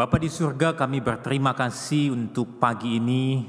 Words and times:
Bapa 0.00 0.16
di 0.16 0.32
surga 0.32 0.80
kami 0.80 1.04
berterima 1.04 1.52
kasih 1.52 2.16
untuk 2.16 2.56
pagi 2.56 2.96
ini 2.96 3.44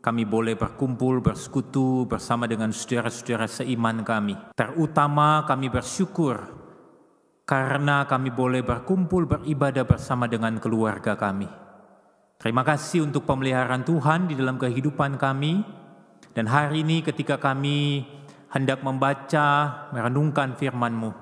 kami 0.00 0.24
boleh 0.24 0.56
berkumpul 0.56 1.20
bersekutu 1.20 2.08
bersama 2.08 2.48
dengan 2.48 2.72
saudara-saudara 2.72 3.44
seiman 3.44 4.00
kami. 4.00 4.32
Terutama 4.56 5.44
kami 5.44 5.68
bersyukur 5.68 6.40
karena 7.44 8.08
kami 8.08 8.32
boleh 8.32 8.64
berkumpul 8.64 9.28
beribadah 9.28 9.84
bersama 9.84 10.24
dengan 10.24 10.56
keluarga 10.56 11.20
kami. 11.20 11.52
Terima 12.40 12.64
kasih 12.64 13.04
untuk 13.04 13.28
pemeliharaan 13.28 13.84
Tuhan 13.84 14.32
di 14.32 14.40
dalam 14.40 14.56
kehidupan 14.56 15.20
kami. 15.20 15.60
Dan 16.32 16.48
hari 16.48 16.80
ini 16.80 17.04
ketika 17.04 17.36
kami 17.36 18.08
hendak 18.48 18.80
membaca, 18.80 19.84
merenungkan 19.92 20.56
firman-Mu, 20.56 21.12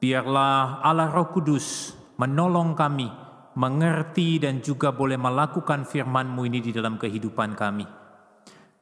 biarlah 0.00 0.80
Allah 0.80 1.12
Roh 1.12 1.28
Kudus 1.28 1.92
menolong 2.16 2.72
kami 2.72 3.23
mengerti 3.54 4.42
dan 4.42 4.58
juga 4.58 4.90
boleh 4.90 5.14
melakukan 5.14 5.86
firman-Mu 5.86 6.42
ini 6.46 6.58
di 6.58 6.70
dalam 6.74 6.98
kehidupan 6.98 7.54
kami. 7.54 7.86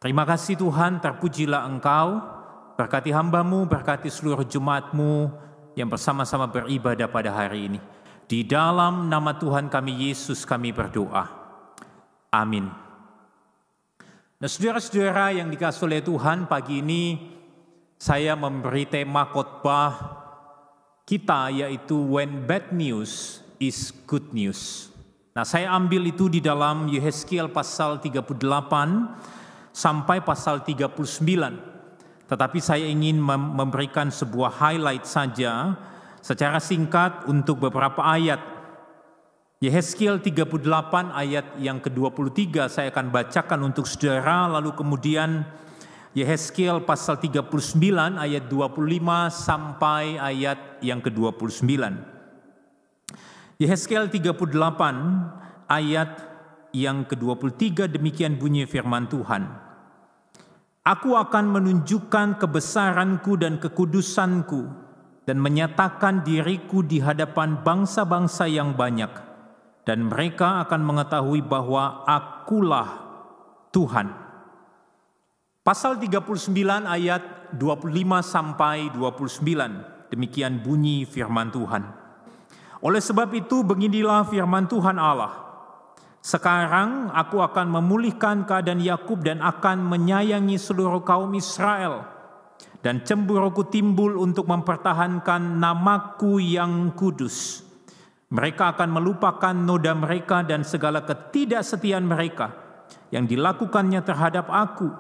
Terima 0.01 0.27
kasih 0.27 0.59
Tuhan, 0.59 0.99
terpujilah 0.99 1.69
Engkau, 1.69 2.19
berkati 2.75 3.15
hambamu, 3.15 3.69
berkati 3.69 4.11
seluruh 4.11 4.43
jemaatmu 4.49 5.31
yang 5.79 5.87
bersama-sama 5.87 6.49
beribadah 6.49 7.07
pada 7.07 7.31
hari 7.31 7.71
ini. 7.71 7.81
Di 8.27 8.49
dalam 8.49 9.13
nama 9.13 9.37
Tuhan 9.37 9.69
kami 9.69 10.09
Yesus 10.09 10.49
kami 10.49 10.73
berdoa. 10.73 11.29
Amin. 12.33 12.65
Nah 14.41 14.49
saudara-saudara 14.49 15.37
yang 15.37 15.53
dikasih 15.53 15.85
oleh 15.87 16.01
Tuhan 16.03 16.49
pagi 16.49 16.83
ini 16.83 17.31
saya 18.01 18.35
memberi 18.35 18.89
tema 18.89 19.29
khotbah 19.31 20.19
kita 21.07 21.53
yaitu 21.53 21.95
When 21.95 22.49
Bad 22.49 22.75
News 22.75 23.42
is 23.63 23.95
good 24.11 24.35
news. 24.35 24.91
Nah, 25.39 25.47
saya 25.47 25.71
ambil 25.71 26.11
itu 26.11 26.27
di 26.27 26.43
dalam 26.43 26.91
Yehezkiel 26.91 27.47
pasal 27.55 28.03
38 28.03 28.43
sampai 29.71 30.19
pasal 30.21 30.67
39. 30.67 30.99
Tetapi 32.27 32.59
saya 32.59 32.85
ingin 32.85 33.23
memberikan 33.23 34.11
sebuah 34.11 34.51
highlight 34.59 35.07
saja 35.07 35.79
secara 36.19 36.59
singkat 36.59 37.25
untuk 37.31 37.63
beberapa 37.63 38.03
ayat. 38.03 38.43
Yehezkiel 39.63 40.19
38 40.19 40.59
ayat 41.15 41.55
yang 41.63 41.79
ke-23 41.79 42.67
saya 42.67 42.91
akan 42.91 43.15
bacakan 43.15 43.61
untuk 43.63 43.87
saudara 43.87 44.51
lalu 44.51 44.75
kemudian 44.75 45.47
Yehezkiel 46.19 46.83
pasal 46.85 47.17
39 47.23 47.47
ayat 48.19 48.45
25 48.51 48.75
sampai 49.33 50.19
ayat 50.21 50.83
yang 50.85 50.99
ke-29. 51.01 52.12
Yehezkiel 53.63 54.11
38 54.11 54.43
ayat 55.71 56.11
yang 56.75 57.07
ke-23 57.07 57.95
demikian 57.95 58.35
bunyi 58.35 58.67
firman 58.67 59.07
Tuhan. 59.07 59.47
Aku 60.83 61.15
akan 61.15 61.47
menunjukkan 61.47 62.43
kebesaranku 62.43 63.39
dan 63.39 63.63
kekudusanku 63.63 64.67
dan 65.31 65.39
menyatakan 65.39 66.27
diriku 66.27 66.83
di 66.83 66.99
hadapan 66.99 67.63
bangsa-bangsa 67.63 68.51
yang 68.51 68.75
banyak 68.75 69.15
dan 69.87 70.11
mereka 70.11 70.67
akan 70.67 70.83
mengetahui 70.83 71.47
bahwa 71.47 72.03
akulah 72.03 72.99
Tuhan. 73.71 74.11
Pasal 75.63 76.03
39 76.03 76.51
ayat 76.83 77.55
25 77.55 77.95
sampai 78.27 78.91
29 78.91 80.11
demikian 80.11 80.59
bunyi 80.67 81.07
firman 81.07 81.55
Tuhan. 81.55 82.02
Oleh 82.83 82.99
sebab 82.99 83.31
itu 83.31 83.63
beginilah 83.63 84.27
firman 84.27 84.67
Tuhan 84.67 84.99
Allah. 84.99 85.39
Sekarang 86.19 87.15
aku 87.15 87.39
akan 87.39 87.79
memulihkan 87.79 88.43
keadaan 88.43 88.83
Yakub 88.83 89.23
dan 89.23 89.39
akan 89.39 89.87
menyayangi 89.87 90.59
seluruh 90.59 91.03
kaum 91.07 91.31
Israel. 91.39 92.07
Dan 92.83 93.07
cemburuku 93.07 93.71
timbul 93.71 94.19
untuk 94.19 94.51
mempertahankan 94.51 95.63
namaku 95.63 96.43
yang 96.43 96.91
kudus. 96.99 97.63
Mereka 98.35 98.75
akan 98.75 98.91
melupakan 98.91 99.55
noda 99.55 99.95
mereka 99.95 100.43
dan 100.43 100.67
segala 100.67 101.07
ketidaksetiaan 101.07 102.03
mereka 102.03 102.51
yang 103.15 103.31
dilakukannya 103.31 104.03
terhadap 104.03 104.51
aku. 104.51 104.91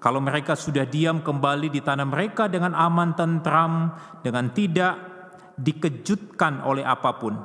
Kalau 0.00 0.24
mereka 0.24 0.56
sudah 0.56 0.88
diam 0.88 1.20
kembali 1.20 1.68
di 1.68 1.84
tanah 1.84 2.08
mereka 2.08 2.48
dengan 2.48 2.72
aman 2.72 3.12
tentram, 3.12 3.92
dengan 4.24 4.48
tidak 4.56 5.09
dikejutkan 5.60 6.64
oleh 6.64 6.82
apa 6.82 7.20
pun. 7.20 7.36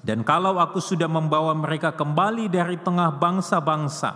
Dan 0.00 0.24
kalau 0.24 0.56
aku 0.56 0.80
sudah 0.80 1.10
membawa 1.10 1.52
mereka 1.52 1.92
kembali 1.92 2.48
dari 2.48 2.80
tengah 2.80 3.20
bangsa-bangsa 3.20 4.10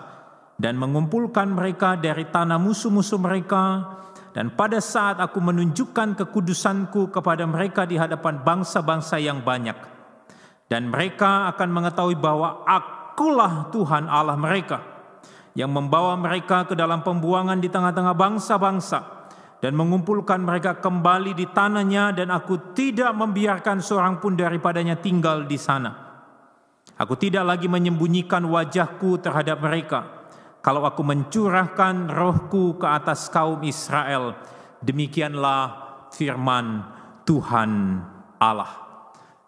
dan 0.56 0.80
mengumpulkan 0.80 1.52
mereka 1.52 1.98
dari 1.98 2.24
tanah 2.30 2.56
musuh-musuh 2.56 3.20
mereka, 3.20 3.84
dan 4.32 4.54
pada 4.54 4.80
saat 4.80 5.20
aku 5.20 5.42
menunjukkan 5.42 6.16
kekudusanku 6.24 7.12
kepada 7.12 7.44
mereka 7.44 7.84
di 7.84 8.00
hadapan 8.00 8.40
bangsa-bangsa 8.40 9.20
yang 9.20 9.44
banyak, 9.44 9.76
dan 10.70 10.88
mereka 10.88 11.52
akan 11.52 11.68
mengetahui 11.68 12.16
bahwa 12.16 12.64
akulah 12.64 13.68
Tuhan 13.74 14.08
Allah 14.08 14.38
mereka 14.38 14.80
yang 15.54 15.70
membawa 15.70 16.18
mereka 16.18 16.66
ke 16.66 16.74
dalam 16.74 17.02
pembuangan 17.06 17.58
di 17.60 17.68
tengah-tengah 17.70 18.14
bangsa-bangsa 18.14 19.23
dan 19.64 19.72
mengumpulkan 19.80 20.44
mereka 20.44 20.76
kembali 20.76 21.32
di 21.32 21.48
tanahnya 21.48 22.12
dan 22.12 22.28
aku 22.28 22.76
tidak 22.76 23.16
membiarkan 23.16 23.80
seorang 23.80 24.20
pun 24.20 24.36
daripadanya 24.36 25.00
tinggal 25.00 25.48
di 25.48 25.56
sana. 25.56 25.88
Aku 27.00 27.16
tidak 27.16 27.48
lagi 27.48 27.64
menyembunyikan 27.64 28.44
wajahku 28.44 29.24
terhadap 29.24 29.64
mereka. 29.64 30.28
Kalau 30.60 30.84
aku 30.84 31.00
mencurahkan 31.00 32.12
rohku 32.12 32.76
ke 32.76 32.84
atas 32.84 33.32
kaum 33.32 33.64
Israel, 33.64 34.36
demikianlah 34.84 35.62
firman 36.12 36.84
Tuhan 37.24 38.04
Allah. 38.36 38.72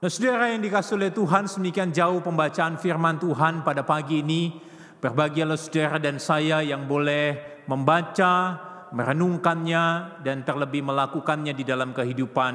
Nah, 0.01 0.09
saudara 0.09 0.49
yang 0.49 0.65
dikasih 0.65 0.97
oleh 0.97 1.13
Tuhan, 1.13 1.45
semikian 1.45 1.93
jauh 1.93 2.25
pembacaan 2.25 2.81
firman 2.81 3.21
Tuhan 3.21 3.61
pada 3.61 3.85
pagi 3.85 4.25
ini. 4.25 4.65
Berbahagialah 4.97 5.61
saudara 5.61 6.01
dan 6.01 6.17
saya 6.17 6.65
yang 6.65 6.89
boleh 6.89 7.61
membaca, 7.69 8.65
merenungkannya 8.93 9.85
dan 10.23 10.47
terlebih 10.47 10.85
melakukannya 10.87 11.57
di 11.57 11.65
dalam 11.67 11.91
kehidupan 11.91 12.55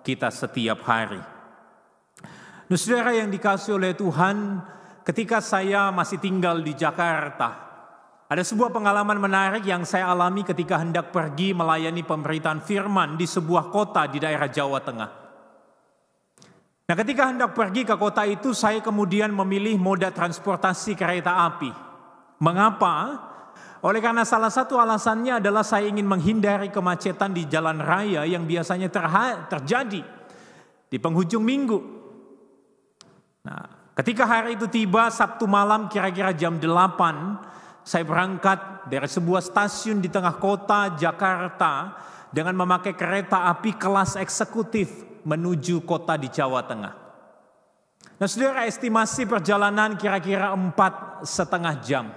kita 0.00 0.30
setiap 0.30 0.86
hari. 0.86 1.20
Nah, 2.66 2.76
saudara 2.78 3.14
yang 3.14 3.30
dikasih 3.30 3.78
oleh 3.78 3.94
Tuhan, 3.94 4.62
ketika 5.06 5.38
saya 5.42 5.90
masih 5.94 6.18
tinggal 6.18 6.58
di 6.62 6.74
Jakarta, 6.74 7.66
ada 8.26 8.42
sebuah 8.42 8.74
pengalaman 8.74 9.22
menarik 9.22 9.62
yang 9.62 9.86
saya 9.86 10.10
alami 10.10 10.42
ketika 10.42 10.82
hendak 10.82 11.14
pergi 11.14 11.54
melayani 11.54 12.02
pemberitaan 12.02 12.58
firman 12.58 13.14
di 13.14 13.22
sebuah 13.22 13.70
kota 13.70 14.10
di 14.10 14.18
daerah 14.18 14.50
Jawa 14.50 14.82
Tengah. 14.82 15.10
Nah, 16.86 16.94
ketika 16.94 17.30
hendak 17.30 17.54
pergi 17.54 17.82
ke 17.82 17.94
kota 17.98 18.22
itu, 18.26 18.54
saya 18.54 18.78
kemudian 18.78 19.30
memilih 19.34 19.78
moda 19.78 20.10
transportasi 20.10 20.94
kereta 20.98 21.34
api. 21.50 21.70
Mengapa? 22.42 22.94
Oleh 23.84 24.00
karena 24.00 24.24
salah 24.24 24.48
satu 24.48 24.80
alasannya 24.80 25.42
adalah 25.42 25.60
saya 25.60 25.90
ingin 25.90 26.08
menghindari 26.08 26.72
kemacetan 26.72 27.36
di 27.36 27.44
jalan 27.44 27.76
raya 27.82 28.24
yang 28.24 28.48
biasanya 28.48 28.88
terjadi 29.52 30.00
di 30.88 30.96
penghujung 30.96 31.44
minggu. 31.44 31.78
Nah, 33.44 33.92
ketika 34.00 34.24
hari 34.24 34.56
itu 34.56 34.64
tiba 34.70 35.12
Sabtu 35.12 35.44
malam 35.44 35.92
kira-kira 35.92 36.32
jam 36.32 36.56
8, 36.56 37.84
saya 37.86 38.02
berangkat 38.02 38.88
dari 38.90 39.06
sebuah 39.06 39.44
stasiun 39.44 40.00
di 40.02 40.08
tengah 40.10 40.40
kota 40.40 40.96
Jakarta 40.96 41.94
dengan 42.32 42.58
memakai 42.58 42.96
kereta 42.96 43.46
api 43.46 43.76
kelas 43.78 44.18
eksekutif 44.18 45.04
menuju 45.22 45.86
kota 45.86 46.18
di 46.18 46.26
Jawa 46.26 46.66
Tengah. 46.66 46.94
Nah, 48.16 48.26
saudara 48.26 48.64
estimasi 48.64 49.28
perjalanan 49.28 49.94
kira-kira 50.00 50.50
empat 50.56 51.22
setengah 51.28 51.74
jam. 51.84 52.08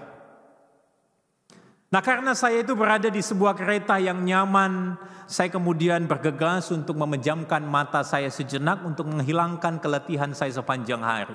Nah 1.89 2.05
karena 2.05 2.37
saya 2.37 2.61
itu 2.61 2.77
berada 2.77 3.09
di 3.09 3.17
sebuah 3.17 3.57
kereta 3.57 3.97
yang 3.97 4.21
nyaman, 4.21 4.93
saya 5.25 5.49
kemudian 5.49 6.05
bergegas 6.05 6.69
untuk 6.69 6.93
memejamkan 6.93 7.65
mata 7.65 8.05
saya 8.05 8.29
sejenak 8.29 8.85
untuk 8.85 9.09
menghilangkan 9.09 9.81
keletihan 9.81 10.29
saya 10.37 10.53
sepanjang 10.53 11.01
hari. 11.01 11.33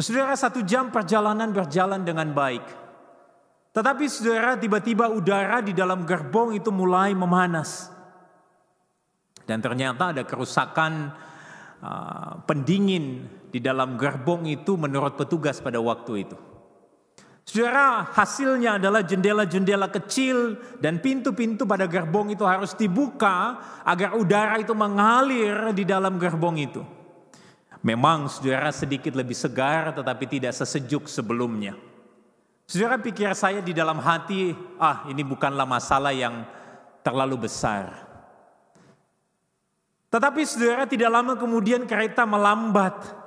Saudara 0.00 0.32
satu 0.32 0.64
jam 0.64 0.88
perjalanan 0.88 1.52
berjalan 1.52 2.00
dengan 2.00 2.32
baik. 2.32 2.64
Tetapi 3.76 4.04
saudara 4.08 4.56
tiba-tiba 4.56 5.12
udara 5.12 5.60
di 5.60 5.76
dalam 5.76 6.08
gerbong 6.08 6.56
itu 6.56 6.72
mulai 6.72 7.12
memanas. 7.12 7.92
Dan 9.44 9.60
ternyata 9.60 10.16
ada 10.16 10.24
kerusakan 10.24 11.12
uh, 11.84 12.40
pendingin 12.48 13.28
di 13.52 13.60
dalam 13.60 14.00
gerbong 14.00 14.48
itu 14.48 14.80
menurut 14.80 15.20
petugas 15.20 15.60
pada 15.60 15.76
waktu 15.78 16.24
itu. 16.24 16.53
Saudara, 17.44 18.08
hasilnya 18.08 18.80
adalah 18.80 19.04
jendela-jendela 19.04 19.92
kecil 19.92 20.56
dan 20.80 20.96
pintu-pintu 20.96 21.68
pada 21.68 21.84
gerbong 21.84 22.32
itu 22.32 22.40
harus 22.48 22.72
dibuka 22.72 23.60
agar 23.84 24.16
udara 24.16 24.56
itu 24.56 24.72
mengalir 24.72 25.76
di 25.76 25.84
dalam 25.84 26.16
gerbong 26.16 26.56
itu. 26.56 26.80
Memang 27.84 28.32
saudara 28.32 28.72
sedikit 28.72 29.12
lebih 29.12 29.36
segar 29.36 29.92
tetapi 29.92 30.24
tidak 30.24 30.56
sesejuk 30.56 31.04
sebelumnya. 31.04 31.76
Saudara 32.64 32.96
pikir 32.96 33.28
saya 33.36 33.60
di 33.60 33.76
dalam 33.76 34.00
hati, 34.00 34.56
ah 34.80 35.04
ini 35.12 35.20
bukanlah 35.20 35.68
masalah 35.68 36.16
yang 36.16 36.48
terlalu 37.04 37.44
besar. 37.44 37.92
Tetapi 40.08 40.40
saudara 40.48 40.88
tidak 40.88 41.12
lama 41.12 41.36
kemudian 41.36 41.84
kereta 41.84 42.24
melambat. 42.24 43.23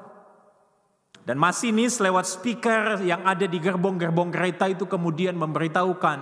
Dan 1.28 1.44
masinis 1.44 2.00
lewat 2.00 2.24
speaker 2.24 3.04
yang 3.04 3.20
ada 3.28 3.44
di 3.44 3.60
gerbong-gerbong 3.60 4.32
kereta 4.32 4.64
itu 4.72 4.88
kemudian 4.88 5.36
memberitahukan 5.36 6.20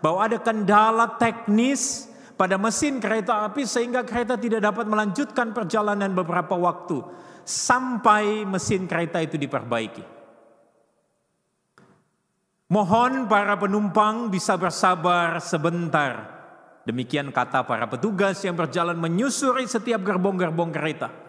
bahwa 0.00 0.24
ada 0.24 0.40
kendala 0.40 1.20
teknis 1.20 2.08
pada 2.40 2.56
mesin 2.56 2.96
kereta 2.96 3.44
api 3.44 3.68
sehingga 3.68 4.00
kereta 4.00 4.40
tidak 4.40 4.64
dapat 4.64 4.88
melanjutkan 4.88 5.52
perjalanan 5.52 6.08
beberapa 6.16 6.56
waktu 6.56 7.04
sampai 7.44 8.48
mesin 8.48 8.88
kereta 8.88 9.20
itu 9.20 9.36
diperbaiki. 9.36 10.16
Mohon 12.72 13.28
para 13.28 13.60
penumpang 13.60 14.32
bisa 14.32 14.56
bersabar 14.56 15.36
sebentar. 15.44 16.32
Demikian 16.88 17.28
kata 17.28 17.60
para 17.68 17.84
petugas 17.92 18.40
yang 18.40 18.56
berjalan 18.56 18.96
menyusuri 18.96 19.68
setiap 19.68 20.00
gerbong-gerbong 20.00 20.72
kereta. 20.72 21.25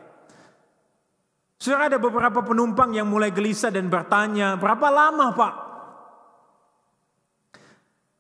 Sudah 1.58 1.90
ada 1.90 1.98
beberapa 1.98 2.46
penumpang 2.46 2.94
yang 2.94 3.10
mulai 3.10 3.34
gelisah 3.34 3.74
dan 3.74 3.90
bertanya, 3.90 4.54
berapa 4.62 4.88
lama 4.94 5.34
pak? 5.34 5.54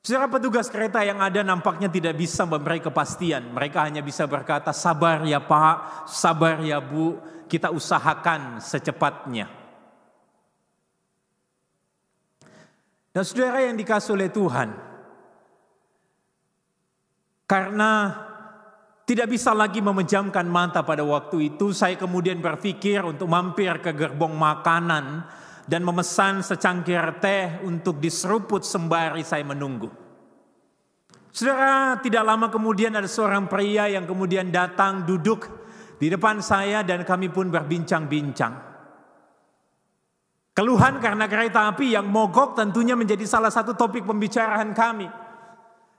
Saudara 0.02 0.32
petugas 0.32 0.72
kereta 0.72 1.04
yang 1.04 1.20
ada 1.22 1.44
nampaknya 1.44 1.92
tidak 1.92 2.18
bisa 2.18 2.48
memberi 2.48 2.80
kepastian. 2.80 3.54
Mereka 3.54 3.84
hanya 3.86 4.02
bisa 4.02 4.24
berkata, 4.26 4.74
sabar 4.74 5.22
ya 5.28 5.38
pak, 5.44 6.08
sabar 6.10 6.64
ya 6.64 6.80
bu, 6.82 7.20
kita 7.46 7.70
usahakan 7.70 8.58
secepatnya. 8.64 9.52
Dan 13.12 13.24
saudara 13.28 13.66
yang 13.66 13.76
dikasih 13.76 14.14
oleh 14.14 14.30
Tuhan, 14.30 14.70
karena 17.50 17.92
tidak 19.08 19.32
bisa 19.32 19.56
lagi 19.56 19.80
memejamkan 19.80 20.44
mata 20.52 20.84
pada 20.84 21.00
waktu 21.00 21.56
itu, 21.56 21.72
saya 21.72 21.96
kemudian 21.96 22.44
berpikir 22.44 23.08
untuk 23.08 23.32
mampir 23.32 23.80
ke 23.80 23.96
gerbong 23.96 24.36
makanan 24.36 25.24
dan 25.64 25.80
memesan 25.80 26.44
secangkir 26.44 27.16
teh 27.24 27.64
untuk 27.64 28.04
diseruput 28.04 28.68
sembari 28.68 29.24
saya 29.24 29.48
menunggu. 29.48 29.88
Saudara, 31.32 31.96
tidak 32.04 32.24
lama 32.28 32.52
kemudian 32.52 33.00
ada 33.00 33.08
seorang 33.08 33.48
pria 33.48 33.88
yang 33.88 34.04
kemudian 34.04 34.52
datang 34.52 35.08
duduk 35.08 35.48
di 35.96 36.12
depan 36.12 36.44
saya 36.44 36.84
dan 36.84 37.08
kami 37.08 37.32
pun 37.32 37.48
berbincang-bincang. 37.48 38.60
Keluhan 40.52 41.00
karena 41.00 41.32
kereta 41.32 41.72
api 41.72 41.96
yang 41.96 42.12
mogok 42.12 42.60
tentunya 42.60 42.98
menjadi 42.98 43.24
salah 43.24 43.54
satu 43.54 43.72
topik 43.72 44.04
pembicaraan 44.04 44.76
kami. 44.76 45.27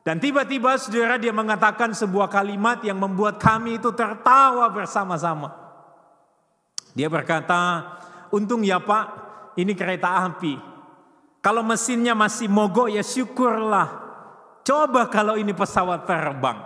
Dan 0.09 0.25
tiba-tiba 0.25 0.73
saudara 0.81 1.21
dia 1.21 1.37
mengatakan 1.37 1.93
sebuah 1.93 2.33
kalimat 2.33 2.81
yang 2.81 2.97
membuat 2.97 3.37
kami 3.37 3.77
itu 3.77 3.93
tertawa 3.93 4.65
bersama-sama. 4.73 5.53
Dia 6.97 7.13
berkata, 7.13 7.85
untung 8.33 8.65
ya 8.65 8.81
pak 8.81 9.05
ini 9.61 9.77
kereta 9.77 10.25
api. 10.25 10.57
Kalau 11.45 11.61
mesinnya 11.61 12.17
masih 12.17 12.49
mogok 12.49 12.89
ya 12.89 13.05
syukurlah. 13.05 14.09
Coba 14.65 15.13
kalau 15.13 15.37
ini 15.37 15.53
pesawat 15.53 16.09
terbang. 16.09 16.57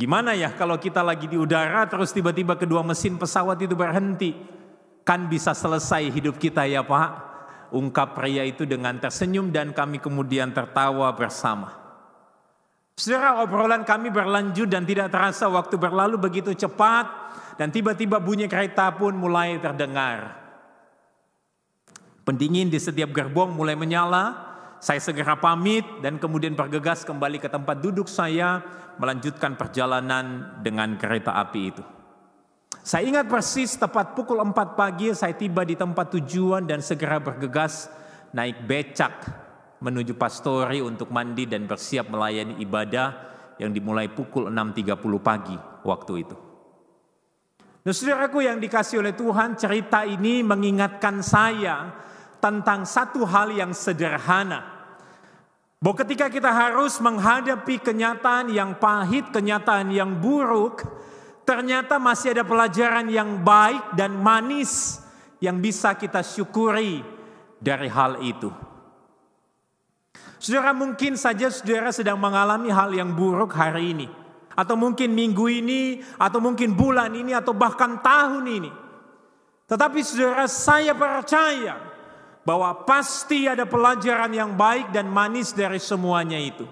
Gimana 0.00 0.32
ya 0.32 0.48
kalau 0.56 0.80
kita 0.80 1.04
lagi 1.04 1.28
di 1.28 1.36
udara 1.36 1.84
terus 1.84 2.08
tiba-tiba 2.08 2.56
kedua 2.56 2.80
mesin 2.80 3.20
pesawat 3.20 3.60
itu 3.60 3.76
berhenti. 3.76 4.32
Kan 5.04 5.28
bisa 5.28 5.52
selesai 5.52 6.08
hidup 6.08 6.40
kita 6.40 6.64
ya 6.64 6.80
Pak. 6.80 7.28
Ungkap 7.76 8.16
pria 8.16 8.48
itu 8.48 8.64
dengan 8.64 8.96
tersenyum 8.96 9.52
dan 9.52 9.76
kami 9.76 10.00
kemudian 10.00 10.56
tertawa 10.56 11.12
bersama. 11.12 11.85
Saudara 12.96 13.44
obrolan 13.44 13.84
kami 13.84 14.08
berlanjut 14.08 14.72
dan 14.72 14.88
tidak 14.88 15.12
terasa 15.12 15.52
waktu 15.52 15.76
berlalu 15.76 16.16
begitu 16.16 16.56
cepat. 16.56 17.28
Dan 17.60 17.68
tiba-tiba 17.68 18.16
bunyi 18.20 18.48
kereta 18.48 18.88
pun 18.96 19.12
mulai 19.12 19.60
terdengar. 19.60 20.32
Pendingin 22.24 22.72
di 22.72 22.80
setiap 22.80 23.12
gerbong 23.12 23.52
mulai 23.52 23.76
menyala. 23.76 24.48
Saya 24.80 25.00
segera 25.00 25.36
pamit 25.36 25.84
dan 26.00 26.16
kemudian 26.16 26.56
bergegas 26.56 27.04
kembali 27.04 27.36
ke 27.40 27.52
tempat 27.52 27.80
duduk 27.84 28.08
saya 28.08 28.64
melanjutkan 28.96 29.56
perjalanan 29.60 30.56
dengan 30.64 30.96
kereta 30.96 31.36
api 31.36 31.60
itu. 31.68 31.84
Saya 32.80 33.04
ingat 33.08 33.28
persis 33.28 33.76
tepat 33.76 34.16
pukul 34.16 34.40
4 34.40 34.52
pagi 34.72 35.12
saya 35.12 35.36
tiba 35.36 35.68
di 35.68 35.76
tempat 35.76 36.16
tujuan 36.16 36.64
dan 36.64 36.80
segera 36.80 37.20
bergegas 37.20 37.92
naik 38.32 38.64
becak 38.68 39.45
menuju 39.86 40.18
pastori 40.18 40.82
untuk 40.82 41.14
mandi 41.14 41.46
dan 41.46 41.70
bersiap 41.70 42.10
melayani 42.10 42.58
ibadah 42.58 43.08
yang 43.62 43.70
dimulai 43.70 44.10
pukul 44.10 44.50
6.30 44.50 44.98
pagi 45.22 45.54
waktu 45.86 46.12
itu. 46.26 46.36
Nah 47.86 47.94
saudaraku 47.94 48.42
yang 48.42 48.58
dikasih 48.58 48.98
oleh 48.98 49.14
Tuhan 49.14 49.54
cerita 49.54 50.02
ini 50.02 50.42
mengingatkan 50.42 51.22
saya 51.22 51.94
tentang 52.42 52.82
satu 52.82 53.22
hal 53.22 53.54
yang 53.54 53.70
sederhana. 53.70 54.74
Bahwa 55.78 56.02
ketika 56.02 56.26
kita 56.26 56.50
harus 56.50 56.98
menghadapi 56.98 57.78
kenyataan 57.78 58.50
yang 58.50 58.74
pahit, 58.82 59.30
kenyataan 59.30 59.94
yang 59.94 60.18
buruk, 60.18 60.82
ternyata 61.46 62.02
masih 62.02 62.34
ada 62.34 62.42
pelajaran 62.42 63.06
yang 63.06 63.38
baik 63.46 63.94
dan 63.94 64.18
manis 64.18 64.98
yang 65.38 65.62
bisa 65.62 65.94
kita 65.94 66.26
syukuri 66.26 67.06
dari 67.62 67.86
hal 67.86 68.18
itu. 68.18 68.65
Saudara 70.36 70.76
mungkin 70.76 71.16
saja 71.16 71.48
saudara 71.48 71.88
sedang 71.92 72.20
mengalami 72.20 72.68
hal 72.68 72.92
yang 72.92 73.12
buruk 73.16 73.56
hari 73.56 73.96
ini. 73.96 74.06
Atau 74.56 74.76
mungkin 74.76 75.12
minggu 75.12 75.46
ini, 75.52 76.00
atau 76.16 76.40
mungkin 76.40 76.72
bulan 76.72 77.12
ini, 77.12 77.36
atau 77.36 77.52
bahkan 77.52 78.00
tahun 78.00 78.44
ini. 78.48 78.70
Tetapi 79.68 79.98
saudara 80.00 80.48
saya 80.48 80.96
percaya 80.96 81.76
bahwa 82.46 82.86
pasti 82.86 83.50
ada 83.50 83.66
pelajaran 83.66 84.30
yang 84.30 84.54
baik 84.54 84.94
dan 84.94 85.10
manis 85.10 85.50
dari 85.52 85.82
semuanya 85.82 86.38
itu. 86.38 86.64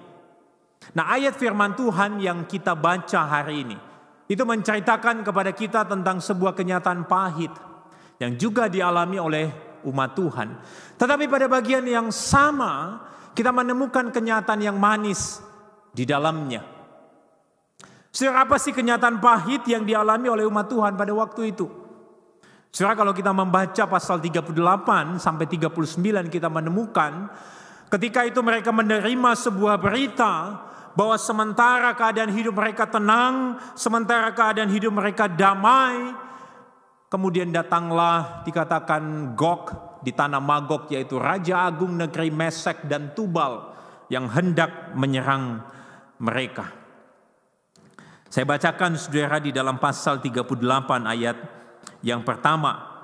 Nah, 0.95 1.11
ayat 1.13 1.35
firman 1.35 1.75
Tuhan 1.75 2.23
yang 2.23 2.47
kita 2.47 2.79
baca 2.79 3.27
hari 3.27 3.67
ini 3.67 3.77
itu 4.25 4.41
menceritakan 4.41 5.21
kepada 5.21 5.53
kita 5.53 5.85
tentang 5.85 6.23
sebuah 6.23 6.57
kenyataan 6.57 7.05
pahit 7.05 7.53
yang 8.23 8.39
juga 8.39 8.71
dialami 8.71 9.19
oleh 9.21 9.47
umat 9.85 10.17
Tuhan. 10.17 10.49
Tetapi 10.97 11.25
pada 11.29 11.51
bagian 11.51 11.85
yang 11.85 12.09
sama, 12.09 13.03
kita 13.35 13.51
menemukan 13.51 14.15
kenyataan 14.15 14.63
yang 14.63 14.79
manis 14.79 15.43
di 15.91 16.07
dalamnya. 16.07 16.63
Saudara, 18.15 18.47
apa 18.47 18.63
sih 18.63 18.71
kenyataan 18.71 19.19
pahit 19.19 19.67
yang 19.67 19.83
dialami 19.83 20.31
oleh 20.31 20.47
umat 20.47 20.71
Tuhan 20.71 20.95
pada 20.95 21.11
waktu 21.11 21.51
itu? 21.51 21.67
Saudara 22.71 22.95
kalau 22.95 23.11
kita 23.11 23.35
membaca 23.35 23.91
pasal 23.91 24.23
38 24.23 24.55
sampai 25.19 25.47
39 25.51 26.31
kita 26.31 26.47
menemukan 26.51 27.31
ketika 27.91 28.27
itu 28.27 28.39
mereka 28.43 28.71
menerima 28.71 29.31
sebuah 29.35 29.79
berita 29.79 30.63
bahwa 30.95 31.19
sementara 31.19 31.91
keadaan 31.95 32.31
hidup 32.31 32.55
mereka 32.55 32.87
tenang, 32.87 33.59
sementara 33.75 34.31
keadaan 34.31 34.71
hidup 34.71 34.95
mereka 34.95 35.27
damai, 35.27 36.15
kemudian 37.11 37.51
datanglah 37.51 38.47
dikatakan 38.47 39.35
Gog 39.35 39.94
di 40.05 40.13
tanah 40.13 40.39
Magog 40.39 40.93
yaitu 40.93 41.17
Raja 41.17 41.65
Agung 41.65 41.97
negeri 41.97 42.29
Mesek 42.29 42.85
dan 42.85 43.17
Tubal 43.17 43.73
yang 44.13 44.29
hendak 44.29 44.93
menyerang 44.93 45.65
mereka. 46.21 46.69
Saya 48.29 48.45
bacakan 48.45 49.01
saudara 49.01 49.41
di 49.41 49.55
dalam 49.55 49.81
pasal 49.81 50.21
38 50.21 50.45
ayat 51.09 51.37
yang 52.05 52.21
pertama 52.21 52.95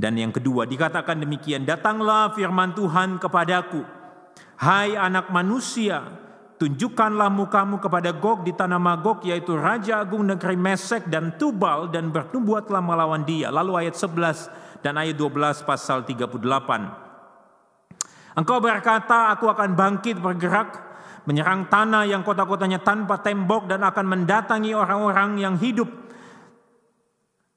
dan 0.00 0.16
yang 0.16 0.32
kedua 0.32 0.64
dikatakan 0.64 1.20
demikian, 1.20 1.68
datanglah 1.68 2.32
firman 2.32 2.72
Tuhan 2.72 3.20
kepadaku, 3.20 3.84
hai 4.64 4.96
anak 4.96 5.28
manusia, 5.28 6.00
tunjukkanlah 6.56 7.28
mukamu 7.28 7.76
kepada 7.76 8.08
Gog 8.16 8.48
di 8.48 8.56
tanah 8.56 8.80
Magog 8.80 9.20
yaitu 9.28 9.60
Raja 9.60 10.00
Agung 10.00 10.24
negeri 10.24 10.56
Mesek 10.56 11.04
dan 11.12 11.36
Tubal 11.36 11.92
dan 11.92 12.08
bernubuatlah 12.08 12.80
melawan 12.80 13.28
dia. 13.28 13.52
Lalu 13.52 13.84
ayat 13.84 13.96
11 14.00 14.48
dan 14.80 14.96
ayat 15.00 15.16
12 15.16 15.64
pasal 15.64 16.04
38. 16.04 16.36
Engkau 18.36 18.58
berkata, 18.62 19.32
aku 19.32 19.48
akan 19.50 19.76
bangkit 19.76 20.20
bergerak, 20.20 20.76
menyerang 21.28 21.68
tanah 21.68 22.08
yang 22.08 22.24
kota-kotanya 22.24 22.80
tanpa 22.80 23.20
tembok 23.20 23.68
dan 23.68 23.84
akan 23.84 24.06
mendatangi 24.06 24.72
orang-orang 24.72 25.40
yang 25.40 25.56
hidup 25.60 26.00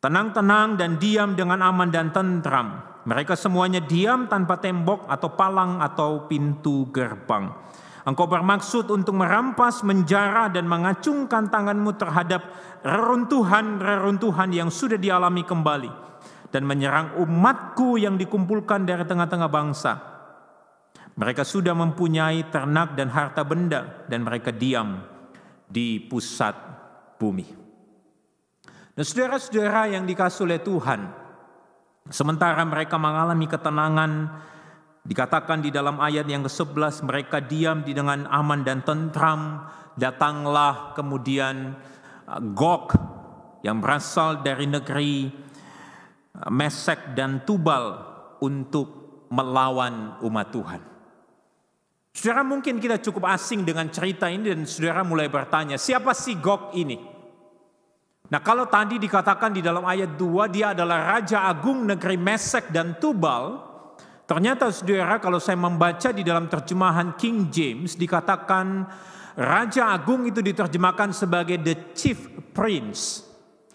Tenang-tenang 0.03 0.75
dan 0.75 1.00
diam 1.00 1.32
dengan 1.32 1.63
aman 1.63 1.88
dan 1.88 2.12
tentram. 2.12 3.00
Mereka 3.08 3.39
semuanya 3.39 3.80
diam 3.80 4.27
tanpa 4.27 4.60
tembok 4.60 5.08
atau 5.08 5.32
palang 5.32 5.80
atau 5.80 6.27
pintu 6.27 6.92
gerbang. 6.92 7.48
Engkau 8.03 8.27
bermaksud 8.27 8.92
untuk 8.92 9.15
merampas, 9.15 9.80
menjara 9.80 10.51
dan 10.51 10.68
mengacungkan 10.68 11.48
tanganmu 11.48 11.96
terhadap 11.96 12.51
reruntuhan-reruntuhan 12.84 14.51
yang 14.51 14.68
sudah 14.68 15.00
dialami 15.00 15.48
kembali. 15.48 16.12
Dan 16.54 16.70
menyerang 16.70 17.18
umatku 17.18 17.98
yang 17.98 18.14
dikumpulkan 18.14 18.86
dari 18.86 19.02
tengah-tengah 19.10 19.50
bangsa. 19.50 19.94
Mereka 21.18 21.42
sudah 21.42 21.74
mempunyai 21.74 22.54
ternak 22.54 22.94
dan 22.94 23.10
harta 23.10 23.42
benda 23.42 24.06
dan 24.06 24.22
mereka 24.22 24.54
diam 24.54 25.02
di 25.66 25.98
pusat 25.98 26.54
bumi. 27.18 27.46
Dan 28.94 29.02
saudara-saudara 29.02 29.90
yang 29.90 30.06
dikasih 30.06 30.46
oleh 30.46 30.62
Tuhan, 30.62 31.10
sementara 32.14 32.62
mereka 32.62 33.02
mengalami 33.02 33.50
ketenangan, 33.50 34.12
dikatakan 35.02 35.66
di 35.66 35.74
dalam 35.74 35.98
ayat 35.98 36.30
yang 36.30 36.46
ke-11 36.46 37.02
mereka 37.02 37.42
diam 37.42 37.82
di 37.82 37.98
dengan 37.98 38.30
aman 38.30 38.62
dan 38.62 38.86
tentram, 38.86 39.66
datanglah 39.98 40.94
kemudian 40.94 41.74
uh, 42.30 42.42
Gog 42.54 42.94
yang 43.66 43.82
berasal 43.82 44.46
dari 44.46 44.70
negeri 44.70 45.43
Mesek 46.50 47.13
dan 47.13 47.46
Tubal 47.46 48.02
untuk 48.42 49.25
melawan 49.30 50.18
umat 50.25 50.48
Tuhan. 50.50 50.82
Saudara 52.13 52.46
mungkin 52.46 52.78
kita 52.78 53.02
cukup 53.02 53.25
asing 53.34 53.66
dengan 53.66 53.90
cerita 53.90 54.30
ini 54.30 54.54
dan 54.54 54.70
saudara 54.70 55.02
mulai 55.02 55.30
bertanya, 55.30 55.82
siapa 55.82 56.13
sih 56.13 56.38
Gog 56.38 56.74
ini? 56.78 56.98
Nah 58.30 58.42
kalau 58.42 58.70
tadi 58.70 59.02
dikatakan 59.02 59.54
di 59.54 59.62
dalam 59.62 59.86
ayat 59.86 60.13
2 60.18 60.54
dia 60.54 60.74
adalah 60.78 61.18
Raja 61.18 61.46
Agung 61.50 61.86
negeri 61.86 62.18
Mesek 62.18 62.70
dan 62.70 62.98
Tubal. 63.02 63.62
Ternyata 64.30 64.70
saudara 64.70 65.18
kalau 65.18 65.38
saya 65.38 65.58
membaca 65.58 66.10
di 66.13 66.22
dalam 66.25 66.50
terjemahan 66.50 67.18
King 67.18 67.50
James 67.50 67.98
dikatakan 67.98 68.86
Raja 69.34 69.90
Agung 69.90 70.30
itu 70.30 70.42
diterjemahkan 70.42 71.13
sebagai 71.13 71.58
the 71.62 71.75
chief 71.98 72.30
prince. 72.54 73.33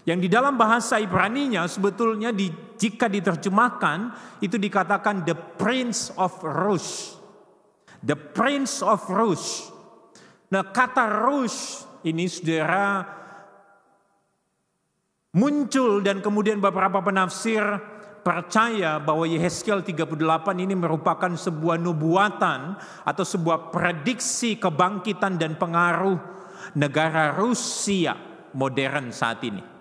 Yang 0.09 0.25
di 0.25 0.29
dalam 0.33 0.57
bahasa 0.57 0.97
Ibrani-nya 0.97 1.69
sebetulnya 1.69 2.33
di, 2.33 2.49
jika 2.81 3.13
diterjemahkan 3.13 4.17
itu 4.41 4.57
dikatakan 4.57 5.29
the 5.29 5.37
prince 5.37 6.09
of 6.17 6.33
Rush. 6.41 7.13
The 8.01 8.17
prince 8.17 8.81
of 8.81 9.05
Rush. 9.13 9.69
Nah 10.49 10.65
kata 10.65 11.29
Rush 11.29 11.85
ini 12.09 12.25
saudara 12.25 13.05
muncul 15.37 16.01
dan 16.01 16.25
kemudian 16.25 16.57
beberapa 16.57 17.05
penafsir 17.05 17.61
percaya 18.25 18.97
bahwa 18.97 19.29
Yehezkiel 19.29 19.85
38 19.85 20.09
ini 20.57 20.73
merupakan 20.73 21.37
sebuah 21.37 21.77
nubuatan 21.77 22.81
atau 23.05 23.25
sebuah 23.29 23.69
prediksi 23.69 24.57
kebangkitan 24.57 25.37
dan 25.37 25.61
pengaruh 25.61 26.17
negara 26.81 27.37
Rusia 27.37 28.17
modern 28.57 29.13
saat 29.13 29.45
ini. 29.45 29.78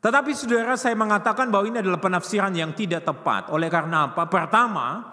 Tetapi 0.00 0.32
saudara 0.32 0.80
saya 0.80 0.96
mengatakan 0.96 1.52
bahwa 1.52 1.68
ini 1.68 1.84
adalah 1.84 2.00
penafsiran 2.00 2.56
yang 2.56 2.72
tidak 2.72 3.04
tepat. 3.04 3.52
Oleh 3.52 3.68
karena 3.68 4.08
apa? 4.08 4.24
Pertama, 4.32 5.04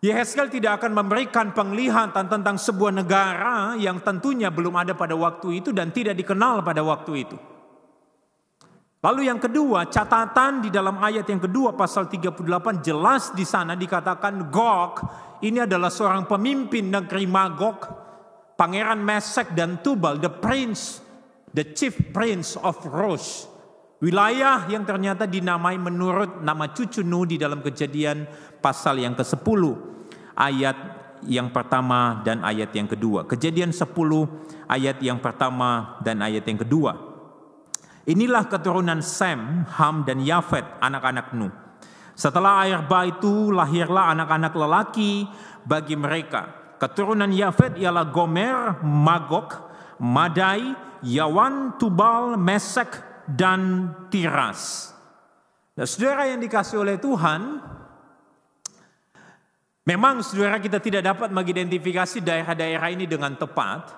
Yehezkiel 0.00 0.48
tidak 0.48 0.80
akan 0.80 0.96
memberikan 0.96 1.52
penglihatan 1.52 2.24
tentang 2.24 2.56
sebuah 2.56 3.04
negara 3.04 3.76
yang 3.76 4.00
tentunya 4.00 4.48
belum 4.48 4.80
ada 4.80 4.96
pada 4.96 5.12
waktu 5.12 5.60
itu 5.60 5.76
dan 5.76 5.92
tidak 5.92 6.16
dikenal 6.16 6.64
pada 6.64 6.80
waktu 6.80 7.12
itu. 7.28 7.36
Lalu 8.98 9.28
yang 9.28 9.38
kedua, 9.38 9.86
catatan 9.92 10.64
di 10.64 10.72
dalam 10.72 10.98
ayat 10.98 11.28
yang 11.28 11.38
kedua 11.38 11.76
pasal 11.76 12.10
38 12.10 12.42
jelas 12.82 13.30
di 13.36 13.46
sana 13.46 13.78
dikatakan 13.78 14.50
Gog 14.50 15.04
ini 15.44 15.62
adalah 15.62 15.92
seorang 15.92 16.26
pemimpin 16.26 16.90
negeri 16.90 17.28
Magog, 17.28 17.78
pangeran 18.58 18.98
Mesek 18.98 19.54
dan 19.54 19.78
Tubal, 19.84 20.18
the 20.18 20.32
prince, 20.32 20.98
the 21.54 21.62
chief 21.76 21.94
prince 22.10 22.58
of 22.58 22.74
Rosh. 22.88 23.57
Wilayah 23.98 24.70
yang 24.70 24.86
ternyata 24.86 25.26
dinamai 25.26 25.74
menurut 25.74 26.38
nama 26.38 26.70
cucu 26.70 27.02
Nuh 27.02 27.26
di 27.26 27.34
dalam 27.34 27.58
kejadian 27.58 28.30
pasal 28.62 29.02
yang 29.02 29.18
ke-10 29.18 29.62
ayat 30.38 30.78
yang 31.26 31.50
pertama 31.50 32.22
dan 32.22 32.46
ayat 32.46 32.70
yang 32.78 32.86
kedua. 32.86 33.26
Kejadian 33.26 33.74
10 33.74 33.90
ayat 34.70 35.02
yang 35.02 35.18
pertama 35.18 35.98
dan 36.06 36.22
ayat 36.22 36.46
yang 36.46 36.62
kedua. 36.62 36.94
Inilah 38.06 38.46
keturunan 38.46 39.02
Sem, 39.02 39.66
Ham, 39.66 40.06
dan 40.06 40.22
Yafet, 40.22 40.78
anak-anak 40.78 41.34
Nuh. 41.34 41.50
Setelah 42.14 42.70
air 42.70 42.86
bah 42.86 43.02
itu 43.02 43.50
lahirlah 43.50 44.14
anak-anak 44.14 44.54
lelaki 44.54 45.26
bagi 45.66 45.98
mereka. 45.98 46.54
Keturunan 46.78 47.34
Yafet 47.34 47.74
ialah 47.74 48.06
Gomer, 48.14 48.78
Magok, 48.86 49.58
Madai, 49.98 50.70
Yawan, 51.02 51.74
Tubal, 51.82 52.38
Mesek, 52.38 53.07
dan 53.28 53.92
Tiras. 54.08 54.92
Nah, 55.76 55.86
saudara 55.86 56.26
yang 56.26 56.40
dikasih 56.40 56.80
oleh 56.80 56.96
Tuhan, 56.98 57.62
memang 59.86 60.24
saudara 60.24 60.58
kita 60.58 60.80
tidak 60.80 61.06
dapat 61.06 61.30
mengidentifikasi 61.30 62.18
daerah-daerah 62.24 62.88
ini 62.90 63.06
dengan 63.06 63.36
tepat. 63.38 63.94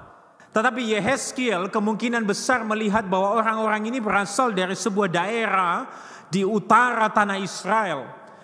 Tetapi 0.51 0.99
Yehezkiel 0.99 1.71
kemungkinan 1.71 2.27
besar 2.27 2.67
melihat 2.67 3.07
bahwa 3.07 3.39
orang-orang 3.39 3.87
ini 3.87 4.03
berasal 4.03 4.51
dari 4.51 4.75
sebuah 4.75 5.09
daerah 5.09 5.87
di 6.27 6.43
utara 6.43 7.07
tanah 7.07 7.39
Israel. 7.39 8.01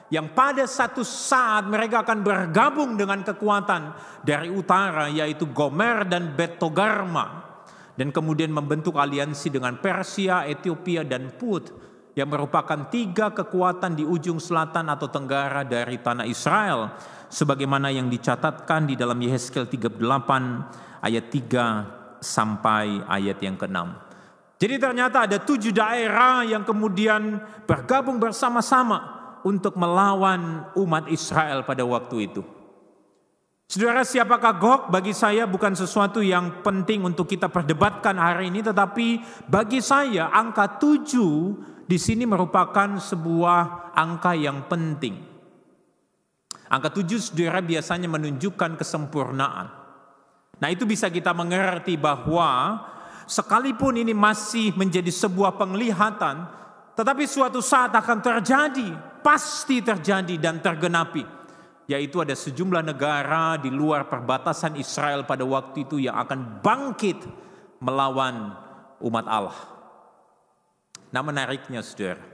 Yang 0.07 0.27
pada 0.39 0.65
satu 0.71 1.03
saat 1.03 1.67
mereka 1.67 2.07
akan 2.07 2.23
bergabung 2.23 2.95
dengan 2.95 3.27
kekuatan 3.27 3.91
dari 4.23 4.47
utara 4.47 5.11
yaitu 5.11 5.51
Gomer 5.51 6.07
dan 6.07 6.31
Betogarma. 6.31 7.46
Dan 7.97 8.13
kemudian 8.13 8.53
membentuk 8.53 9.01
aliansi 9.01 9.49
dengan 9.49 9.81
Persia, 9.81 10.45
Ethiopia 10.45 11.01
dan 11.03 11.33
Put 11.33 11.73
yang 12.17 12.33
merupakan 12.33 12.89
tiga 12.89 13.33
kekuatan 13.33 13.97
di 13.97 14.05
ujung 14.05 14.41
selatan 14.41 14.89
atau 14.89 15.09
tenggara 15.09 15.65
dari 15.65 16.01
tanah 16.01 16.25
Israel 16.25 16.97
sebagaimana 17.29 17.93
yang 17.93 18.09
dicatatkan 18.09 18.89
di 18.89 18.97
dalam 18.97 19.21
Yehezkiel 19.21 19.69
38 19.69 20.01
ayat 21.05 21.25
3 21.29 22.21
sampai 22.25 23.05
ayat 23.05 23.37
yang 23.45 23.61
ke-6. 23.61 23.79
Jadi 24.57 24.75
ternyata 24.81 25.29
ada 25.29 25.37
tujuh 25.37 25.69
daerah 25.77 26.41
yang 26.49 26.65
kemudian 26.65 27.45
bergabung 27.69 28.17
bersama-sama 28.17 29.17
untuk 29.45 29.77
melawan 29.77 30.73
umat 30.73 31.13
Israel 31.13 31.69
pada 31.69 31.85
waktu 31.85 32.33
itu. 32.33 32.56
Saudara, 33.67 34.07
siapakah 34.07 34.55
Gog? 34.63 34.81
Bagi 34.95 35.11
saya 35.11 35.43
bukan 35.43 35.75
sesuatu 35.75 36.23
yang 36.23 36.63
penting 36.63 37.03
untuk 37.03 37.27
kita 37.27 37.51
perdebatkan 37.51 38.15
hari 38.15 38.47
ini, 38.47 38.63
tetapi 38.63 39.19
bagi 39.51 39.83
saya 39.83 40.31
angka 40.31 40.79
tujuh 40.79 41.59
di 41.83 41.99
sini 41.99 42.31
merupakan 42.31 42.95
sebuah 42.95 43.91
angka 43.91 44.39
yang 44.39 44.71
penting. 44.71 45.19
Angka 46.71 46.95
tujuh 46.95 47.19
saudara 47.19 47.59
biasanya 47.59 48.07
menunjukkan 48.07 48.79
kesempurnaan. 48.79 49.67
Nah 50.63 50.69
itu 50.71 50.87
bisa 50.87 51.11
kita 51.11 51.35
mengerti 51.35 51.99
bahwa 51.99 52.87
sekalipun 53.27 53.99
ini 53.99 54.15
masih 54.15 54.79
menjadi 54.79 55.11
sebuah 55.11 55.59
penglihatan, 55.59 56.47
tetapi 56.95 57.27
suatu 57.27 57.59
saat 57.59 57.91
akan 57.91 58.19
terjadi, 58.23 58.95
pasti 59.27 59.83
terjadi 59.83 60.39
dan 60.39 60.63
tergenapi. 60.63 61.36
Yaitu 61.87 62.19
ada 62.19 62.35
sejumlah 62.35 62.83
negara 62.83 63.55
di 63.63 63.71
luar 63.71 64.11
perbatasan 64.11 64.75
Israel 64.75 65.23
pada 65.23 65.47
waktu 65.47 65.87
itu 65.87 66.03
yang 66.03 66.19
akan 66.19 66.59
bangkit 66.59 67.23
melawan 67.79 68.59
umat 68.99 69.27
Allah. 69.31 69.59
Nah 71.15 71.23
menariknya 71.23 71.87
saudara, 71.87 72.27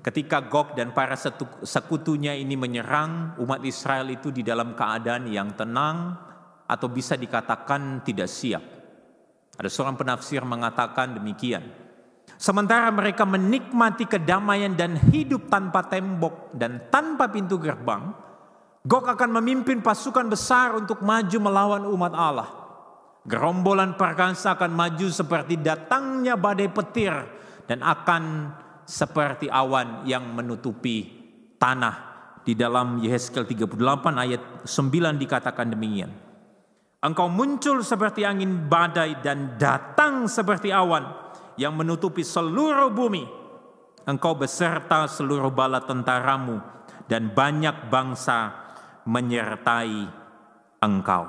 ketika 0.00 0.40
Gog 0.40 0.72
dan 0.72 0.96
para 0.96 1.20
sekutunya 1.62 2.32
ini 2.32 2.56
menyerang 2.56 3.36
umat 3.44 3.60
Israel 3.68 4.08
itu 4.08 4.32
di 4.32 4.40
dalam 4.40 4.72
keadaan 4.72 5.28
yang 5.28 5.52
tenang, 5.52 6.16
atau 6.70 6.86
bisa 6.86 7.18
dikatakan 7.18 8.06
tidak 8.06 8.30
siap. 8.30 8.62
Ada 9.58 9.66
seorang 9.66 9.98
penafsir 9.98 10.40
mengatakan 10.46 11.18
demikian. 11.18 11.66
Sementara 12.38 12.88
mereka 12.94 13.26
menikmati 13.26 14.06
kedamaian 14.06 14.72
dan 14.72 14.96
hidup 14.96 15.50
tanpa 15.50 15.90
tembok 15.90 16.54
dan 16.54 16.88
tanpa 16.88 17.28
pintu 17.28 17.58
gerbang, 17.58 18.14
Gog 18.80 19.04
akan 19.04 19.36
memimpin 19.36 19.84
pasukan 19.84 20.24
besar 20.32 20.72
untuk 20.72 21.04
maju 21.04 21.36
melawan 21.36 21.84
umat 21.84 22.12
Allah. 22.16 22.48
Gerombolan 23.28 24.00
perkasa 24.00 24.56
akan 24.56 24.72
maju 24.72 25.06
seperti 25.12 25.60
datangnya 25.60 26.40
badai 26.40 26.72
petir 26.72 27.12
dan 27.68 27.84
akan 27.84 28.56
seperti 28.88 29.52
awan 29.52 30.08
yang 30.08 30.24
menutupi 30.32 31.12
tanah. 31.60 32.08
Di 32.40 32.56
dalam 32.56 32.96
Yehezkel 33.04 33.44
38 33.44 33.76
ayat 34.16 34.64
9 34.64 35.20
dikatakan 35.20 35.76
demikian. 35.76 36.08
Engkau 37.04 37.28
muncul 37.28 37.84
seperti 37.84 38.24
angin 38.24 38.64
badai 38.64 39.20
dan 39.20 39.60
datang 39.60 40.24
seperti 40.24 40.72
awan 40.72 41.04
yang 41.60 41.76
menutupi 41.76 42.24
seluruh 42.24 42.88
bumi. 42.88 43.28
Engkau 44.08 44.32
beserta 44.40 45.04
seluruh 45.04 45.52
bala 45.52 45.84
tentaramu 45.84 46.64
dan 47.12 47.28
banyak 47.28 47.92
bangsa 47.92 48.59
menyertai 49.04 50.08
engkau. 50.80 51.24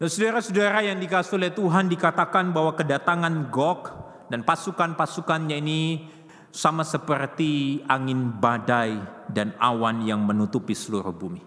Dan 0.00 0.08
saudara-saudara 0.08 0.80
yang 0.80 0.96
dikasih 0.96 1.36
oleh 1.36 1.52
Tuhan 1.52 1.92
dikatakan 1.92 2.56
bahwa 2.56 2.72
kedatangan 2.72 3.52
Gog 3.52 3.92
dan 4.32 4.40
pasukan-pasukannya 4.48 5.60
ini 5.60 6.08
sama 6.50 6.82
seperti 6.82 7.84
angin 7.84 8.32
badai 8.40 8.96
dan 9.28 9.52
awan 9.60 10.02
yang 10.02 10.24
menutupi 10.24 10.72
seluruh 10.72 11.12
bumi. 11.12 11.42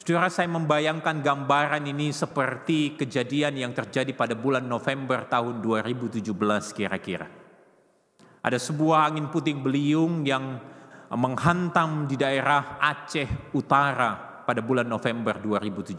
Saudara 0.00 0.32
saya 0.32 0.48
membayangkan 0.48 1.20
gambaran 1.20 1.84
ini 1.84 2.16
seperti 2.16 2.96
kejadian 2.96 3.60
yang 3.60 3.72
terjadi 3.76 4.16
pada 4.16 4.32
bulan 4.32 4.64
November 4.64 5.28
tahun 5.28 5.60
2017 5.60 6.32
kira-kira. 6.72 7.28
Ada 8.40 8.56
sebuah 8.56 9.12
angin 9.12 9.28
puting 9.28 9.60
beliung 9.60 10.24
yang 10.24 10.64
menghantam 11.16 12.04
di 12.04 12.20
daerah 12.20 12.76
Aceh 12.76 13.56
Utara 13.56 14.42
pada 14.44 14.60
bulan 14.60 14.84
November 14.84 15.40
2017. 15.40 15.96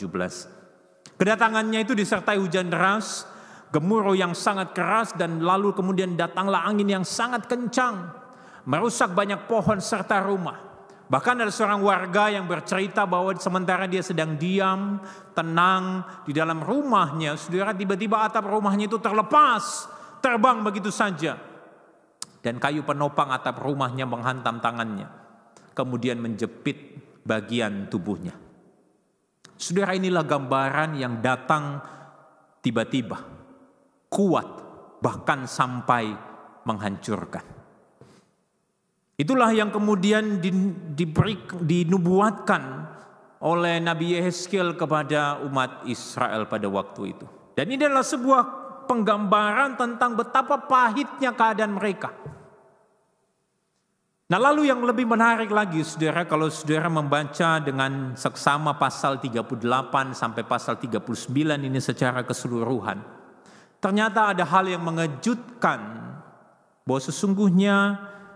Kedatangannya 1.17 1.81
itu 1.81 1.97
disertai 1.97 2.37
hujan 2.37 2.69
deras, 2.69 3.25
gemuruh 3.73 4.13
yang 4.13 4.37
sangat 4.37 4.77
keras 4.77 5.13
dan 5.17 5.41
lalu 5.41 5.73
kemudian 5.73 6.13
datanglah 6.13 6.65
angin 6.65 7.01
yang 7.01 7.05
sangat 7.05 7.49
kencang, 7.49 8.13
merusak 8.69 9.13
banyak 9.17 9.49
pohon 9.49 9.81
serta 9.81 10.21
rumah. 10.21 10.69
Bahkan 11.09 11.41
ada 11.41 11.49
seorang 11.49 11.81
warga 11.81 12.29
yang 12.29 12.45
bercerita 12.45 13.01
bahwa 13.09 13.33
sementara 13.41 13.89
dia 13.89 14.05
sedang 14.05 14.37
diam, 14.37 15.01
tenang 15.33 16.05
di 16.21 16.37
dalam 16.37 16.61
rumahnya, 16.61 17.33
saudara 17.33 17.73
tiba-tiba 17.73 18.29
atap 18.29 18.45
rumahnya 18.45 18.85
itu 18.85 19.01
terlepas, 19.01 19.89
terbang 20.21 20.61
begitu 20.61 20.93
saja. 20.93 21.48
Dan 22.39 22.55
kayu 22.55 22.87
penopang 22.87 23.35
atap 23.35 23.59
rumahnya 23.59 24.07
menghantam 24.07 24.63
tangannya, 24.63 25.11
kemudian 25.75 26.23
menjepit 26.23 26.95
bagian 27.27 27.91
tubuhnya. 27.91 28.31
Saudara 29.59 29.91
inilah 29.91 30.23
gambaran 30.23 30.95
yang 30.95 31.19
datang 31.19 31.83
tiba-tiba, 32.63 33.19
kuat, 34.07 34.47
bahkan 35.03 35.43
sampai 35.43 36.15
menghancurkan. 36.63 37.43
Itulah 39.19 39.51
yang 39.51 39.67
kemudian 39.67 40.39
diberi, 40.95 41.35
dinubuatkan 41.59 42.87
oleh 43.43 43.83
Nabi 43.83 44.15
Yehezkiel 44.15 44.79
kepada 44.79 45.43
umat 45.43 45.83
Israel 45.91 46.47
pada 46.47 46.71
waktu 46.71 47.19
itu. 47.19 47.27
Dan 47.51 47.67
ini 47.67 47.83
adalah 47.83 48.07
sebuah 48.07 48.68
penggambaran 48.89 49.77
tentang 49.77 50.17
betapa 50.17 50.65
pahitnya 50.65 51.29
keadaan 51.37 51.77
mereka. 51.77 52.09
Nah 54.29 54.37
lalu 54.37 54.69
yang 54.69 54.81
lebih 54.81 55.09
menarik 55.09 55.49
lagi 55.49 55.81
saudara 55.81 56.25
kalau 56.25 56.49
saudara 56.53 56.89
membaca 56.89 57.61
dengan 57.61 58.13
seksama 58.13 58.77
pasal 58.77 59.21
38 59.21 59.57
sampai 60.13 60.43
pasal 60.45 60.77
39 60.77 61.05
ini 61.65 61.77
secara 61.81 62.25
keseluruhan. 62.25 63.01
Ternyata 63.81 64.33
ada 64.33 64.45
hal 64.45 64.69
yang 64.69 64.85
mengejutkan 64.85 65.81
bahwa 66.85 67.01
sesungguhnya 67.01 67.77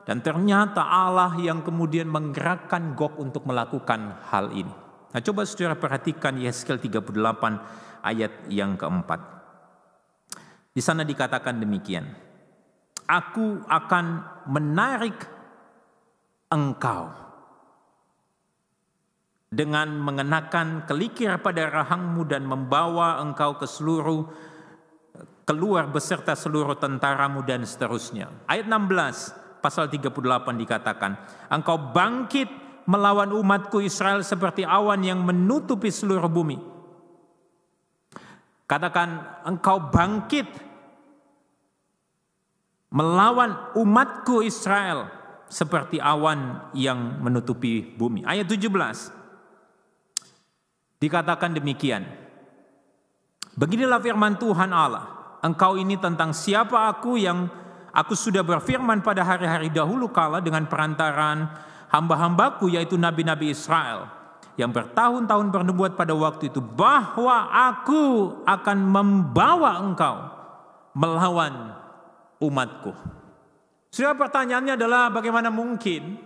dan 0.05 0.21
ternyata 0.25 0.81
Allah 0.81 1.37
yang 1.37 1.61
kemudian 1.61 2.09
menggerakkan 2.09 2.97
Gog 2.97 3.17
untuk 3.21 3.45
melakukan 3.45 4.17
hal 4.33 4.49
ini. 4.49 4.73
Nah 5.13 5.21
coba 5.21 5.45
saudara 5.45 5.77
perhatikan 5.77 6.41
Yeskel 6.41 6.81
38 6.81 7.05
ayat 8.01 8.49
yang 8.49 8.73
keempat. 8.73 9.32
Di 10.73 10.81
sana 10.81 11.05
dikatakan 11.05 11.61
demikian. 11.61 12.09
Aku 13.05 13.61
akan 13.69 14.05
menarik 14.49 15.15
engkau 16.49 17.13
dengan 19.53 19.93
mengenakan 20.01 20.89
kelikir 20.89 21.29
pada 21.37 21.69
rahangmu 21.69 22.25
dan 22.25 22.49
membawa 22.49 23.21
engkau 23.21 23.61
ke 23.61 23.69
seluruh 23.69 24.25
keluar 25.45 25.93
beserta 25.93 26.33
seluruh 26.33 26.73
tentaramu 26.79 27.45
dan 27.45 27.61
seterusnya. 27.61 28.33
Ayat 28.49 28.65
16 28.65 29.61
pasal 29.61 29.91
38 29.93 30.09
dikatakan, 30.57 31.11
engkau 31.53 31.77
bangkit 31.93 32.49
melawan 32.89 33.29
umatku 33.29 33.79
Israel 33.83 34.25
seperti 34.25 34.65
awan 34.65 35.05
yang 35.05 35.21
menutupi 35.21 35.93
seluruh 35.93 36.27
bumi. 36.27 36.72
Katakan 38.73 39.21
engkau 39.45 39.93
bangkit 39.93 40.49
melawan 42.89 43.69
umatku 43.77 44.41
Israel 44.41 45.13
seperti 45.45 46.01
awan 46.01 46.73
yang 46.73 47.21
menutupi 47.21 47.85
bumi. 47.85 48.25
Ayat 48.25 48.49
17 48.49 48.73
dikatakan 50.97 51.53
demikian. 51.53 52.01
Beginilah 53.53 54.01
firman 54.01 54.41
Tuhan 54.41 54.73
Allah, 54.73 55.37
engkau 55.45 55.77
ini 55.77 55.93
tentang 56.01 56.33
siapa 56.33 56.89
aku 56.89 57.21
yang 57.21 57.45
Aku 57.93 58.17
sudah 58.17 58.41
berfirman 58.41 59.05
pada 59.05 59.21
hari-hari 59.21 59.69
dahulu 59.69 60.09
kala 60.09 60.41
dengan 60.41 60.65
perantaran 60.65 61.45
hamba-hambaku 61.93 62.73
yaitu 62.73 62.97
nabi-nabi 62.97 63.53
Israel 63.53 64.09
yang 64.53 64.69
bertahun-tahun 64.69 65.49
bernubuat 65.49 65.97
pada 65.97 66.13
waktu 66.13 66.53
itu 66.53 66.61
bahwa 66.61 67.49
aku 67.49 68.37
akan 68.45 68.77
membawa 68.85 69.81
engkau 69.81 70.15
melawan 70.93 71.73
umatku. 72.37 72.93
Sudah 73.89 74.13
pertanyaannya 74.13 74.77
adalah 74.77 75.09
bagaimana 75.09 75.49
mungkin 75.49 76.17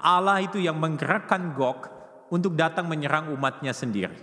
Allah 0.00 0.44
itu 0.44 0.60
yang 0.60 0.76
menggerakkan 0.76 1.52
Gog 1.56 1.88
untuk 2.32 2.56
datang 2.56 2.88
menyerang 2.88 3.32
umatnya 3.32 3.72
sendiri. 3.72 4.16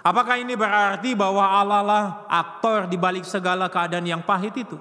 Apakah 0.00 0.40
ini 0.40 0.56
berarti 0.56 1.12
bahwa 1.12 1.44
Allah 1.44 1.80
lah 1.84 2.04
aktor 2.26 2.88
di 2.88 2.96
balik 2.96 3.28
segala 3.28 3.68
keadaan 3.68 4.08
yang 4.08 4.24
pahit 4.24 4.56
itu? 4.56 4.80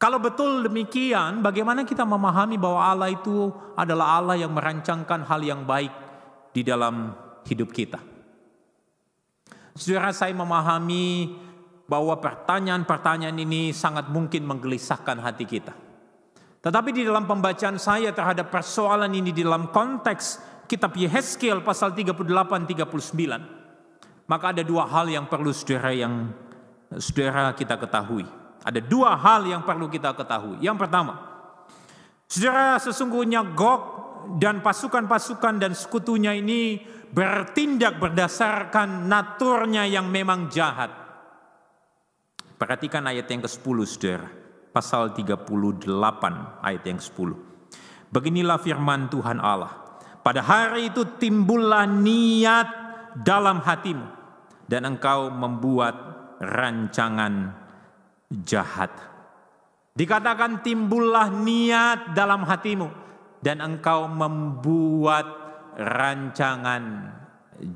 Kalau 0.00 0.20
betul 0.20 0.66
demikian, 0.66 1.40
bagaimana 1.40 1.86
kita 1.86 2.04
memahami 2.04 2.60
bahwa 2.60 2.80
Allah 2.82 3.08
itu 3.12 3.52
adalah 3.72 4.20
Allah 4.20 4.36
yang 4.36 4.52
merancangkan 4.52 5.24
hal 5.24 5.40
yang 5.40 5.64
baik 5.64 6.03
di 6.54 6.62
dalam 6.62 7.10
hidup 7.50 7.74
kita? 7.74 7.98
Saudara 9.74 10.14
saya 10.14 10.30
memahami 10.30 11.34
bahwa 11.90 12.14
pertanyaan-pertanyaan 12.22 13.34
ini 13.42 13.74
sangat 13.74 14.06
mungkin 14.08 14.46
menggelisahkan 14.46 15.18
hati 15.18 15.44
kita. 15.44 15.74
Tetapi 16.64 16.96
di 16.96 17.04
dalam 17.04 17.28
pembacaan 17.28 17.76
saya 17.76 18.08
terhadap 18.14 18.48
persoalan 18.48 19.12
ini 19.12 19.36
di 19.36 19.44
dalam 19.44 19.68
konteks 19.68 20.40
kitab 20.64 20.96
Yehezkiel 20.96 21.60
pasal 21.60 21.92
38-39, 21.92 24.24
maka 24.24 24.56
ada 24.56 24.64
dua 24.64 24.88
hal 24.88 25.12
yang 25.12 25.28
perlu 25.28 25.52
saudara 25.52 25.92
yang 25.92 26.32
saudara 26.96 27.52
kita 27.52 27.76
ketahui. 27.76 28.24
Ada 28.64 28.80
dua 28.80 29.12
hal 29.12 29.44
yang 29.44 29.60
perlu 29.60 29.92
kita 29.92 30.16
ketahui. 30.16 30.56
Yang 30.64 30.88
pertama, 30.88 31.20
saudara 32.24 32.80
sesungguhnya 32.80 33.44
Gog 33.52 33.93
dan 34.40 34.64
pasukan-pasukan 34.64 35.60
dan 35.60 35.72
sekutunya 35.76 36.34
ini 36.34 36.80
bertindak 37.14 38.02
berdasarkan 38.02 39.06
naturnya 39.06 39.86
yang 39.86 40.10
memang 40.10 40.50
jahat. 40.50 40.90
Perhatikan 42.58 43.06
ayat 43.06 43.30
yang 43.30 43.46
ke-10 43.46 43.76
saudara. 43.86 44.28
Pasal 44.74 45.14
38 45.14 45.86
ayat 46.58 46.82
yang 46.82 46.98
10. 46.98 48.10
Beginilah 48.10 48.58
firman 48.58 49.06
Tuhan 49.06 49.38
Allah. 49.38 49.70
Pada 50.26 50.42
hari 50.42 50.90
itu 50.90 51.06
timbullah 51.18 51.86
niat 51.86 52.68
dalam 53.22 53.62
hatimu. 53.62 54.06
Dan 54.66 54.96
engkau 54.96 55.30
membuat 55.30 55.94
rancangan 56.42 57.54
jahat. 58.42 58.90
Dikatakan 59.94 60.64
timbullah 60.66 61.30
niat 61.30 62.16
dalam 62.16 62.42
hatimu 62.42 63.04
dan 63.44 63.60
engkau 63.60 64.08
membuat 64.08 65.28
rancangan 65.76 67.12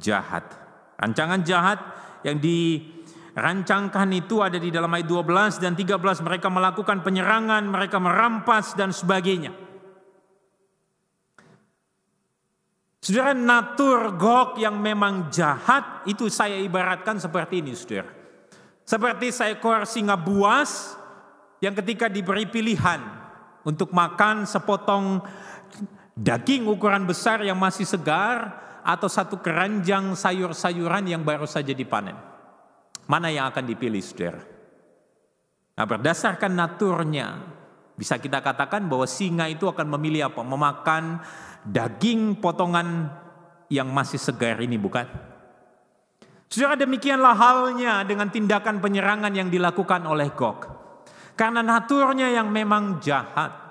jahat. 0.01 0.49
Rancangan 0.97 1.45
jahat 1.45 1.79
yang 2.25 2.41
dirancangkan 2.41 4.09
itu 4.17 4.41
ada 4.41 4.57
di 4.57 4.73
dalam 4.73 4.89
ayat 4.89 5.05
12 5.05 5.61
dan 5.61 5.77
13 5.77 6.25
mereka 6.25 6.49
melakukan 6.49 7.05
penyerangan, 7.05 7.69
mereka 7.69 8.01
merampas 8.01 8.73
dan 8.73 8.97
sebagainya. 8.97 9.53
Saudara, 12.99 13.33
natur 13.37 14.19
Gog 14.19 14.59
yang 14.59 14.81
memang 14.81 15.31
jahat 15.31 16.03
itu 16.09 16.27
saya 16.33 16.59
ibaratkan 16.59 17.21
seperti 17.21 17.63
ini, 17.63 17.73
saudara. 17.77 18.11
Seperti 18.89 19.33
seekor 19.33 19.85
singa 19.85 20.17
buas 20.17 20.97
yang 21.61 21.77
ketika 21.77 22.09
diberi 22.09 22.49
pilihan 22.49 23.01
untuk 23.69 23.93
makan 23.93 24.49
sepotong 24.49 25.21
daging 26.19 26.67
ukuran 26.67 27.07
besar 27.07 27.43
yang 27.47 27.57
masih 27.57 27.87
segar 27.87 28.67
atau 28.83 29.07
satu 29.07 29.39
keranjang 29.39 30.17
sayur-sayuran 30.17 31.07
yang 31.07 31.23
baru 31.23 31.45
saja 31.45 31.71
dipanen. 31.77 32.17
Mana 33.09 33.33
yang 33.33 33.49
akan 33.49 33.65
dipilih 33.65 34.01
saudara? 34.01 34.43
Nah 35.79 35.85
berdasarkan 35.87 36.53
naturnya 36.53 37.39
bisa 37.99 38.15
kita 38.19 38.39
katakan 38.39 38.87
bahwa 38.87 39.11
singa 39.11 39.51
itu 39.51 39.67
akan 39.67 39.99
memilih 39.99 40.31
apa? 40.31 40.47
Memakan 40.47 41.19
daging 41.67 42.39
potongan 42.39 43.11
yang 43.69 43.91
masih 43.91 44.23
segar 44.23 44.63
ini 44.63 44.79
bukan? 44.79 45.05
Saudara 46.49 46.81
demikianlah 46.81 47.37
halnya 47.37 48.09
dengan 48.09 48.33
tindakan 48.33 48.81
penyerangan 48.81 49.35
yang 49.37 49.53
dilakukan 49.53 50.09
oleh 50.09 50.33
Gog. 50.33 50.65
Karena 51.37 51.61
naturnya 51.61 52.33
yang 52.33 52.49
memang 52.49 52.99
jahat. 53.05 53.68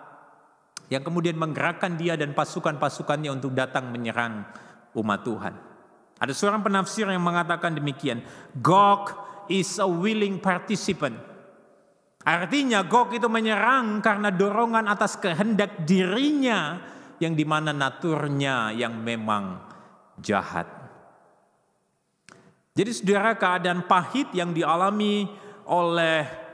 Yang 0.88 1.12
kemudian 1.12 1.36
menggerakkan 1.36 2.00
dia 2.00 2.15
dan 2.15 2.32
pasukan-pasukannya 2.32 3.28
untuk 3.32 3.52
datang 3.52 3.91
menyerang 3.91 4.47
umat 4.95 5.19
Tuhan. 5.28 5.54
Ada 6.17 6.34
seorang 6.34 6.63
penafsir 6.63 7.06
yang 7.06 7.21
mengatakan 7.21 7.76
demikian. 7.76 8.23
Gog 8.58 9.13
is 9.52 9.78
a 9.78 9.86
willing 9.86 10.39
participant. 10.39 11.19
Artinya 12.23 12.84
Gog 12.88 13.13
itu 13.15 13.28
menyerang 13.28 14.00
karena 14.00 14.32
dorongan 14.32 14.88
atas 14.88 15.19
kehendak 15.19 15.84
dirinya 15.84 16.82
yang 17.19 17.36
di 17.36 17.45
mana 17.45 17.71
naturnya 17.71 18.71
yang 18.73 18.97
memang 18.97 19.60
jahat. 20.19 20.67
Jadi 22.78 22.91
saudara 22.93 23.34
keadaan 23.34 23.89
pahit 23.89 24.30
yang 24.38 24.54
dialami 24.54 25.26
oleh 25.65 26.46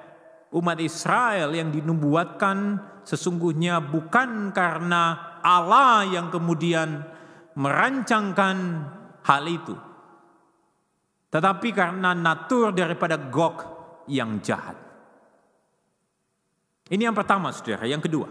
umat 0.53 0.77
Israel 0.79 1.49
yang 1.51 1.73
dinubuatkan 1.73 2.77
sesungguhnya 3.03 3.81
bukan 3.81 4.53
karena 4.53 5.35
Allah 5.43 6.07
yang 6.07 6.29
kemudian 6.29 7.03
merancangkan 7.57 8.57
hal 9.25 9.43
itu. 9.49 9.75
Tetapi 11.33 11.69
karena 11.73 12.13
natur 12.13 12.69
daripada 12.71 13.17
Gog 13.17 13.65
yang 14.05 14.37
jahat. 14.45 14.77
Ini 16.93 17.09
yang 17.09 17.17
pertama 17.17 17.49
saudara. 17.49 17.89
Yang 17.89 18.05
kedua. 18.05 18.29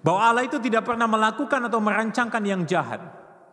Bahwa 0.00 0.20
Allah 0.24 0.48
itu 0.48 0.56
tidak 0.56 0.88
pernah 0.88 1.04
melakukan 1.04 1.68
atau 1.68 1.80
merancangkan 1.84 2.42
yang 2.48 2.64
jahat. 2.64 3.04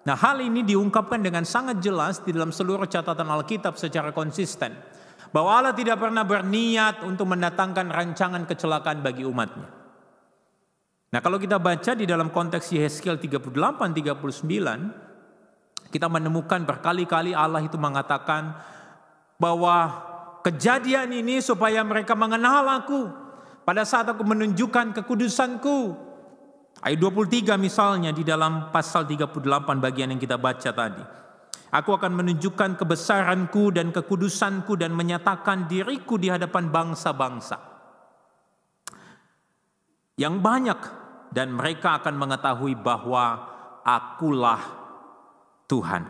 Nah 0.07 0.15
hal 0.17 0.39
ini 0.39 0.63
diungkapkan 0.63 1.19
dengan 1.19 1.43
sangat 1.43 1.83
jelas 1.83 2.23
di 2.23 2.31
dalam 2.31 2.49
seluruh 2.49 2.87
catatan 2.87 3.27
Alkitab 3.27 3.77
secara 3.77 4.09
konsisten 4.15 4.73
bahwa 5.31 5.63
Allah 5.63 5.75
tidak 5.75 5.99
pernah 5.99 6.23
berniat 6.27 7.03
untuk 7.07 7.27
mendatangkan 7.31 7.87
rancangan 7.87 8.43
kecelakaan 8.47 8.99
bagi 8.99 9.23
umatnya. 9.23 9.67
Nah 11.11 11.19
kalau 11.19 11.39
kita 11.39 11.59
baca 11.59 11.95
di 11.95 12.05
dalam 12.07 12.29
konteks 12.31 12.71
Yehezkiel 12.71 13.19
38-39, 13.19 15.91
kita 15.91 16.07
menemukan 16.07 16.63
berkali-kali 16.63 17.35
Allah 17.35 17.59
itu 17.63 17.75
mengatakan 17.75 18.55
bahwa 19.35 20.07
kejadian 20.43 21.11
ini 21.11 21.43
supaya 21.43 21.83
mereka 21.83 22.15
mengenal 22.15 22.63
aku 22.79 23.11
pada 23.67 23.83
saat 23.83 24.07
aku 24.07 24.23
menunjukkan 24.23 25.03
kekudusanku. 25.03 26.09
Ayat 26.81 26.97
23 26.97 27.59
misalnya 27.59 28.15
di 28.15 28.23
dalam 28.23 28.71
pasal 28.71 29.05
38 29.05 29.35
bagian 29.83 30.15
yang 30.15 30.21
kita 30.21 30.39
baca 30.39 30.71
tadi. 30.71 31.03
Aku 31.71 31.95
akan 31.95 32.19
menunjukkan 32.19 32.75
kebesaranku 32.75 33.71
dan 33.71 33.95
kekudusanku 33.95 34.75
dan 34.75 34.91
menyatakan 34.91 35.71
diriku 35.71 36.19
di 36.19 36.27
hadapan 36.27 36.67
bangsa-bangsa. 36.67 37.57
Yang 40.19 40.35
banyak 40.43 40.79
dan 41.31 41.55
mereka 41.55 42.03
akan 42.03 42.19
mengetahui 42.19 42.75
bahwa 42.75 43.47
akulah 43.87 44.59
Tuhan. 45.71 46.03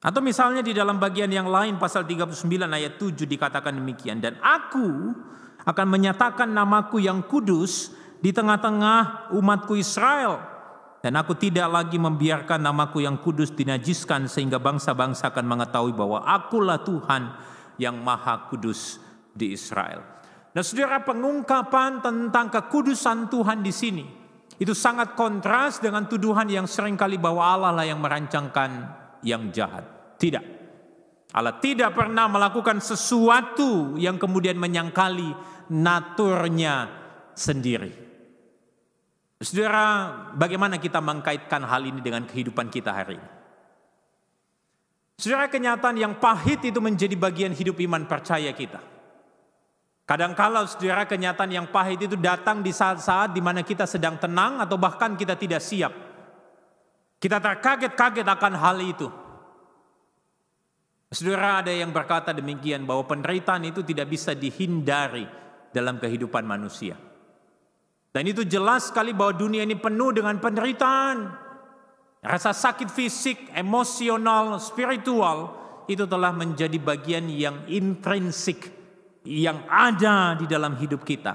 Atau 0.00 0.24
misalnya 0.24 0.64
di 0.64 0.72
dalam 0.72 0.96
bagian 0.96 1.28
yang 1.28 1.52
lain 1.52 1.76
pasal 1.76 2.08
39 2.08 2.40
ayat 2.72 2.96
7 2.96 3.28
dikatakan 3.28 3.76
demikian. 3.76 4.16
Dan 4.16 4.40
aku 4.40 5.12
akan 5.60 5.86
menyatakan 5.92 6.48
namaku 6.48 7.04
yang 7.04 7.20
kudus 7.28 7.92
di 8.16 8.32
tengah-tengah 8.32 9.28
umatku 9.36 9.76
Israel 9.76 10.49
dan 11.00 11.16
aku 11.16 11.32
tidak 11.32 11.68
lagi 11.72 11.96
membiarkan 11.96 12.60
namaku 12.60 13.08
yang 13.08 13.16
kudus 13.24 13.56
dinajiskan 13.56 14.28
sehingga 14.28 14.60
bangsa-bangsa 14.60 15.32
akan 15.32 15.46
mengetahui 15.48 15.96
bahwa 15.96 16.20
akulah 16.28 16.84
Tuhan 16.84 17.32
yang 17.80 17.96
maha 17.96 18.52
kudus 18.52 19.00
di 19.32 19.56
Israel. 19.56 20.04
Nah 20.52 20.60
saudara 20.60 21.00
pengungkapan 21.00 22.04
tentang 22.04 22.52
kekudusan 22.52 23.32
Tuhan 23.32 23.64
di 23.64 23.72
sini 23.72 24.04
itu 24.60 24.76
sangat 24.76 25.16
kontras 25.16 25.80
dengan 25.80 26.04
tuduhan 26.04 26.44
yang 26.52 26.68
sering 26.68 27.00
kali 27.00 27.16
bahwa 27.16 27.48
Allah 27.48 27.72
lah 27.72 27.86
yang 27.88 27.96
merancangkan 27.96 28.70
yang 29.24 29.48
jahat. 29.48 29.88
Tidak. 30.20 30.44
Allah 31.32 31.56
tidak 31.62 31.96
pernah 31.96 32.28
melakukan 32.28 32.82
sesuatu 32.82 33.96
yang 33.96 34.20
kemudian 34.20 34.60
menyangkali 34.60 35.32
naturnya 35.72 36.90
sendiri. 37.32 38.09
Saudara, 39.40 40.12
bagaimana 40.36 40.76
kita 40.76 41.00
mengkaitkan 41.00 41.64
hal 41.64 41.88
ini 41.88 42.04
dengan 42.04 42.28
kehidupan 42.28 42.68
kita 42.68 42.92
hari 42.92 43.16
ini? 43.16 43.30
Saudara, 45.16 45.48
kenyataan 45.48 45.96
yang 45.96 46.20
pahit 46.20 46.60
itu 46.60 46.76
menjadi 46.76 47.16
bagian 47.16 47.56
hidup 47.56 47.80
iman 47.80 48.04
percaya 48.04 48.52
kita. 48.52 48.84
Kadang-kala 50.04 50.66
saudara 50.66 51.06
kenyataan 51.06 51.54
yang 51.54 51.66
pahit 51.70 52.02
itu 52.04 52.18
datang 52.18 52.66
di 52.66 52.74
saat-saat 52.74 53.30
di 53.30 53.38
mana 53.38 53.62
kita 53.62 53.86
sedang 53.86 54.18
tenang 54.18 54.60
atau 54.60 54.74
bahkan 54.74 55.14
kita 55.14 55.38
tidak 55.38 55.62
siap. 55.62 55.94
Kita 57.16 57.38
terkaget-kaget 57.40 58.26
akan 58.26 58.54
hal 58.58 58.76
itu. 58.82 59.08
Saudara 61.14 61.64
ada 61.64 61.72
yang 61.72 61.94
berkata 61.94 62.34
demikian 62.34 62.84
bahwa 62.84 63.06
penderitaan 63.06 63.64
itu 63.64 63.86
tidak 63.86 64.10
bisa 64.10 64.34
dihindari 64.34 65.24
dalam 65.70 65.96
kehidupan 66.02 66.42
manusia. 66.42 67.09
Dan 68.10 68.26
itu 68.26 68.42
jelas 68.42 68.90
sekali 68.90 69.14
bahwa 69.14 69.38
dunia 69.38 69.62
ini 69.62 69.78
penuh 69.78 70.10
dengan 70.10 70.34
penderitaan. 70.42 71.30
Rasa 72.20 72.50
sakit 72.50 72.90
fisik, 72.90 73.38
emosional, 73.54 74.58
spiritual 74.58 75.56
itu 75.86 76.04
telah 76.04 76.34
menjadi 76.34 76.76
bagian 76.76 77.30
yang 77.30 77.64
intrinsik 77.70 78.68
yang 79.24 79.64
ada 79.70 80.36
di 80.36 80.44
dalam 80.50 80.76
hidup 80.76 81.06
kita 81.06 81.32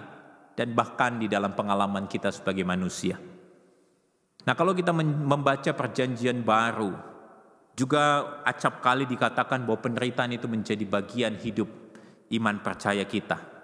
dan 0.53 0.71
bahkan 0.75 1.17
di 1.17 1.27
dalam 1.31 1.55
pengalaman 1.55 2.05
kita 2.11 2.29
sebagai 2.29 2.63
manusia. 2.67 3.17
Nah, 4.45 4.53
kalau 4.53 4.77
kita 4.77 4.93
membaca 4.93 5.71
perjanjian 5.73 6.45
baru, 6.45 6.93
juga 7.75 8.39
acap 8.45 8.79
kali 8.79 9.03
dikatakan 9.09 9.67
bahwa 9.67 9.79
penderitaan 9.83 10.31
itu 10.37 10.47
menjadi 10.47 10.85
bagian 10.85 11.35
hidup 11.35 11.67
iman 12.29 12.61
percaya 12.61 13.03
kita. 13.03 13.54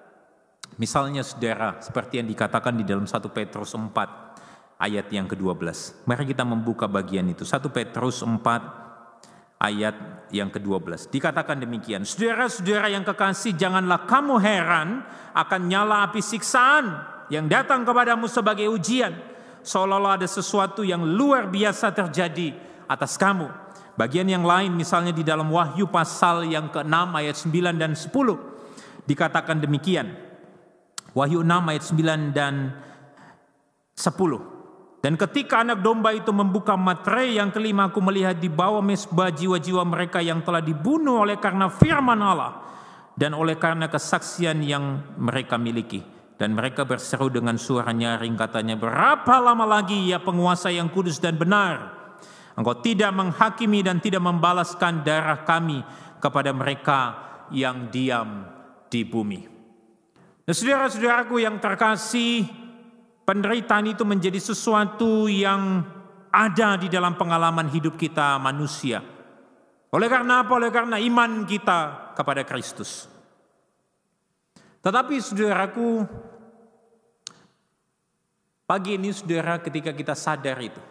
Misalnya 0.82 1.22
saudara, 1.22 1.78
seperti 1.78 2.18
yang 2.18 2.26
dikatakan 2.26 2.74
di 2.74 2.82
dalam 2.82 3.06
1 3.06 3.22
Petrus 3.30 3.78
4 3.78 4.82
ayat 4.82 5.14
yang 5.14 5.30
ke-12. 5.30 5.62
Mari 6.10 6.26
kita 6.26 6.42
membuka 6.42 6.90
bagian 6.90 7.30
itu. 7.30 7.46
1 7.46 7.70
Petrus 7.70 8.26
4 8.26 9.62
ayat 9.62 10.26
yang 10.34 10.50
ke-12. 10.50 11.14
Dikatakan 11.14 11.62
demikian, 11.62 12.02
Saudara-saudara 12.02 12.90
yang 12.90 13.06
kekasih, 13.06 13.54
janganlah 13.54 14.10
kamu 14.10 14.42
heran 14.42 15.06
akan 15.38 15.62
nyala 15.70 16.10
api 16.10 16.18
siksaan 16.18 16.98
yang 17.30 17.46
datang 17.46 17.86
kepadamu 17.86 18.26
sebagai 18.26 18.66
ujian. 18.66 19.14
Seolah-olah 19.62 20.18
ada 20.18 20.26
sesuatu 20.26 20.82
yang 20.82 21.06
luar 21.06 21.46
biasa 21.46 21.94
terjadi 21.94 22.58
atas 22.90 23.22
kamu. 23.22 23.54
Bagian 23.94 24.26
yang 24.26 24.42
lain 24.42 24.74
misalnya 24.74 25.14
di 25.14 25.22
dalam 25.22 25.46
Wahyu 25.54 25.86
pasal 25.94 26.50
yang 26.50 26.74
ke-6 26.74 26.90
ayat 27.14 27.38
9 27.38 27.78
dan 27.78 27.94
10. 27.94 28.10
Dikatakan 29.06 29.62
demikian, 29.62 30.31
Wahyu 31.12 31.44
6 31.44 31.70
ayat 31.72 31.84
9 31.84 32.32
dan 32.32 32.54
10. 33.96 34.52
Dan 35.02 35.18
ketika 35.18 35.66
anak 35.66 35.82
domba 35.82 36.14
itu 36.14 36.30
membuka 36.30 36.78
materai 36.78 37.42
yang 37.42 37.50
kelima 37.50 37.90
aku 37.90 37.98
melihat 38.06 38.38
di 38.38 38.48
bawah 38.54 38.86
mesbah 38.86 39.34
jiwa-jiwa 39.34 39.82
mereka 39.82 40.22
yang 40.22 40.46
telah 40.46 40.62
dibunuh 40.62 41.26
oleh 41.26 41.42
karena 41.42 41.74
firman 41.74 42.22
Allah 42.22 42.62
dan 43.18 43.34
oleh 43.34 43.58
karena 43.58 43.90
kesaksian 43.90 44.62
yang 44.62 45.02
mereka 45.18 45.58
miliki. 45.58 46.06
Dan 46.38 46.58
mereka 46.58 46.90
berseru 46.90 47.30
dengan 47.30 47.54
suara 47.58 47.94
nyaring 47.94 48.34
katanya, 48.34 48.74
berapa 48.74 49.36
lama 49.38 49.62
lagi 49.62 50.10
ya 50.10 50.18
penguasa 50.18 50.74
yang 50.74 50.90
kudus 50.90 51.22
dan 51.22 51.38
benar? 51.38 52.02
Engkau 52.58 52.82
tidak 52.82 53.14
menghakimi 53.14 53.86
dan 53.86 54.02
tidak 54.02 54.26
membalaskan 54.26 55.06
darah 55.06 55.46
kami 55.46 55.86
kepada 56.18 56.50
mereka 56.50 57.00
yang 57.54 57.94
diam 57.94 58.46
di 58.90 59.06
bumi. 59.06 59.51
Nah, 60.42 60.54
saudara-saudaraku 60.58 61.38
yang 61.38 61.62
terkasih, 61.62 62.50
penderitaan 63.30 63.94
itu 63.94 64.02
menjadi 64.02 64.42
sesuatu 64.42 65.30
yang 65.30 65.86
ada 66.34 66.82
di 66.82 66.90
dalam 66.90 67.14
pengalaman 67.14 67.70
hidup 67.70 67.94
kita 67.94 68.42
manusia. 68.42 69.06
Oleh 69.94 70.10
karena 70.10 70.42
apa? 70.42 70.52
Oleh 70.58 70.74
karena 70.74 70.98
iman 70.98 71.46
kita 71.46 72.12
kepada 72.18 72.42
Kristus. 72.42 73.06
Tetapi 74.82 75.14
saudaraku, 75.22 76.10
pagi 78.66 78.98
ini 78.98 79.14
saudara 79.14 79.62
ketika 79.62 79.94
kita 79.94 80.18
sadar 80.18 80.58
itu, 80.58 80.82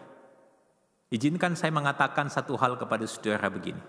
izinkan 1.10 1.58
saya 1.58 1.74
mengatakan 1.74 2.30
satu 2.30 2.54
hal 2.54 2.78
kepada 2.78 3.02
saudara 3.02 3.50
begini. 3.50 3.82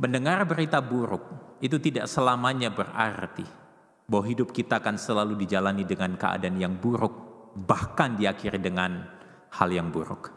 Mendengar 0.00 0.40
berita 0.48 0.80
buruk 0.80 1.20
itu 1.60 1.76
tidak 1.76 2.08
selamanya 2.08 2.72
berarti 2.72 3.61
bahwa 4.06 4.24
hidup 4.28 4.50
kita 4.50 4.82
akan 4.82 4.98
selalu 4.98 5.38
dijalani 5.38 5.86
dengan 5.86 6.14
keadaan 6.18 6.58
yang 6.58 6.74
buruk, 6.76 7.12
bahkan 7.54 8.18
diakhiri 8.18 8.58
dengan 8.58 9.06
hal 9.52 9.68
yang 9.70 9.92
buruk. 9.92 10.32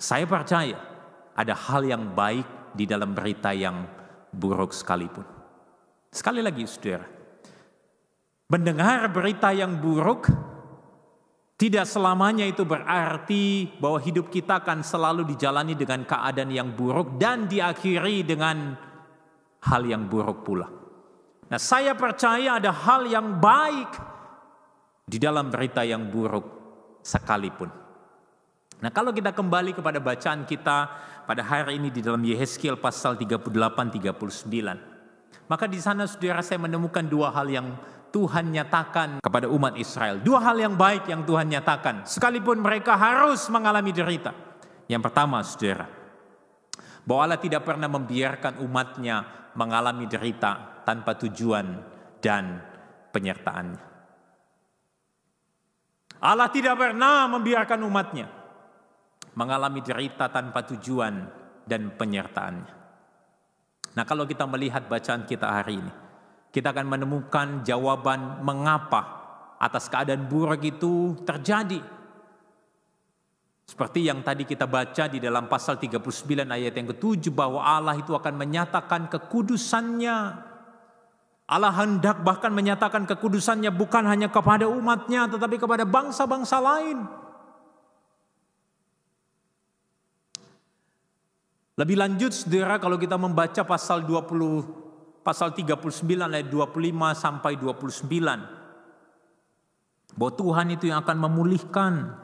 Saya 0.00 0.24
percaya 0.24 0.78
ada 1.36 1.54
hal 1.54 1.84
yang 1.84 2.12
baik 2.16 2.74
di 2.74 2.84
dalam 2.86 3.12
berita 3.12 3.52
yang 3.52 3.84
buruk 4.32 4.72
sekalipun. 4.72 5.26
Sekali 6.10 6.42
lagi, 6.42 6.66
saudara, 6.66 7.06
mendengar 8.50 9.06
berita 9.14 9.54
yang 9.54 9.78
buruk 9.78 10.26
tidak 11.60 11.84
selamanya 11.84 12.48
itu 12.48 12.64
berarti 12.64 13.68
bahwa 13.76 14.00
hidup 14.00 14.32
kita 14.32 14.64
akan 14.64 14.80
selalu 14.80 15.28
dijalani 15.28 15.76
dengan 15.76 16.08
keadaan 16.08 16.48
yang 16.48 16.72
buruk 16.72 17.20
dan 17.20 17.44
diakhiri 17.44 18.24
dengan 18.24 18.72
hal 19.68 19.82
yang 19.84 20.08
buruk 20.08 20.40
pula. 20.40 20.64
Nah, 21.50 21.58
saya 21.58 21.98
percaya 21.98 22.62
ada 22.62 22.70
hal 22.70 23.10
yang 23.10 23.42
baik 23.42 23.90
di 25.02 25.18
dalam 25.18 25.50
berita 25.50 25.82
yang 25.82 26.06
buruk 26.06 26.46
sekalipun. 27.02 27.66
Nah, 28.78 28.90
kalau 28.94 29.10
kita 29.10 29.34
kembali 29.34 29.74
kepada 29.74 29.98
bacaan 29.98 30.46
kita 30.46 30.78
pada 31.26 31.42
hari 31.42 31.82
ini 31.82 31.90
di 31.90 32.06
dalam 32.06 32.22
Yehezkiel 32.22 32.78
pasal 32.78 33.18
38 33.18 33.50
39. 33.50 35.50
Maka 35.50 35.66
di 35.66 35.82
sana 35.82 36.06
saudara 36.06 36.38
saya 36.46 36.62
menemukan 36.62 37.02
dua 37.02 37.34
hal 37.34 37.50
yang 37.50 37.74
Tuhan 38.14 38.54
nyatakan 38.54 39.18
kepada 39.18 39.50
umat 39.50 39.74
Israel. 39.74 40.22
Dua 40.22 40.38
hal 40.38 40.54
yang 40.54 40.78
baik 40.78 41.10
yang 41.10 41.26
Tuhan 41.26 41.50
nyatakan. 41.50 42.06
Sekalipun 42.06 42.62
mereka 42.62 42.94
harus 42.94 43.50
mengalami 43.50 43.90
derita. 43.90 44.30
Yang 44.86 45.02
pertama 45.10 45.42
saudara. 45.42 45.90
Bahwa 47.02 47.26
Allah 47.26 47.42
tidak 47.42 47.66
pernah 47.66 47.90
membiarkan 47.90 48.62
umatnya 48.62 49.50
mengalami 49.58 50.06
derita 50.06 50.69
tanpa 50.90 51.14
tujuan 51.14 51.78
dan 52.18 52.58
penyertaannya. 53.14 53.86
Allah 56.18 56.50
tidak 56.50 56.74
pernah 56.74 57.30
membiarkan 57.30 57.80
umatnya 57.86 58.26
mengalami 59.38 59.86
derita 59.86 60.26
tanpa 60.34 60.66
tujuan 60.66 61.14
dan 61.62 61.94
penyertaannya. 61.94 62.74
Nah 63.94 64.04
kalau 64.06 64.26
kita 64.26 64.50
melihat 64.50 64.90
bacaan 64.90 65.22
kita 65.22 65.46
hari 65.46 65.78
ini, 65.78 65.92
kita 66.50 66.74
akan 66.74 66.86
menemukan 66.90 67.62
jawaban 67.62 68.42
mengapa 68.42 69.22
atas 69.62 69.86
keadaan 69.86 70.26
buruk 70.26 70.58
itu 70.66 71.14
terjadi. 71.22 71.78
Seperti 73.70 74.10
yang 74.10 74.26
tadi 74.26 74.42
kita 74.42 74.66
baca 74.66 75.06
di 75.06 75.22
dalam 75.22 75.46
pasal 75.46 75.78
39 75.78 76.02
ayat 76.42 76.74
yang 76.74 76.90
ketujuh 76.90 77.30
bahwa 77.30 77.62
Allah 77.62 77.94
itu 77.94 78.10
akan 78.10 78.34
menyatakan 78.34 79.06
kekudusannya. 79.06 80.49
Allah 81.50 81.74
hendak 81.74 82.22
bahkan 82.22 82.54
menyatakan 82.54 83.10
kekudusannya 83.10 83.74
bukan 83.74 84.06
hanya 84.06 84.30
kepada 84.30 84.70
umatnya 84.70 85.26
tetapi 85.26 85.58
kepada 85.58 85.82
bangsa-bangsa 85.82 86.62
lain. 86.62 87.02
Lebih 91.74 91.98
lanjut 91.98 92.30
saudara 92.30 92.78
kalau 92.78 92.94
kita 92.94 93.18
membaca 93.18 93.66
pasal 93.66 94.06
20 94.06 95.26
pasal 95.26 95.50
39 95.50 96.06
ayat 96.06 96.46
25 96.46 96.70
sampai 97.18 97.58
29. 97.58 100.14
Bahwa 100.14 100.32
Tuhan 100.38 100.70
itu 100.70 100.86
yang 100.86 101.02
akan 101.02 101.18
memulihkan. 101.18 102.14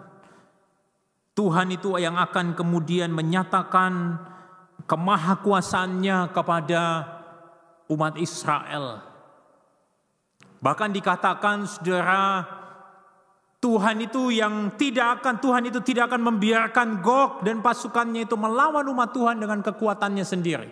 Tuhan 1.34 1.74
itu 1.74 1.98
yang 1.98 2.14
akan 2.14 2.54
kemudian 2.54 3.10
menyatakan 3.10 4.22
kemahakuasaannya 4.86 6.30
kepada 6.30 6.82
umat 7.90 8.14
Israel. 8.22 9.15
Bahkan 10.61 10.90
dikatakan 10.92 11.69
saudara 11.69 12.45
Tuhan 13.61 13.99
itu 14.05 14.31
yang 14.31 14.77
tidak 14.77 15.21
akan 15.21 15.40
Tuhan 15.40 15.64
itu 15.73 15.81
tidak 15.83 16.12
akan 16.12 16.23
membiarkan 16.23 17.01
Gog 17.01 17.42
dan 17.42 17.64
pasukannya 17.64 18.29
itu 18.29 18.37
melawan 18.38 18.85
umat 18.92 19.11
Tuhan 19.16 19.40
dengan 19.40 19.64
kekuatannya 19.64 20.23
sendiri. 20.23 20.71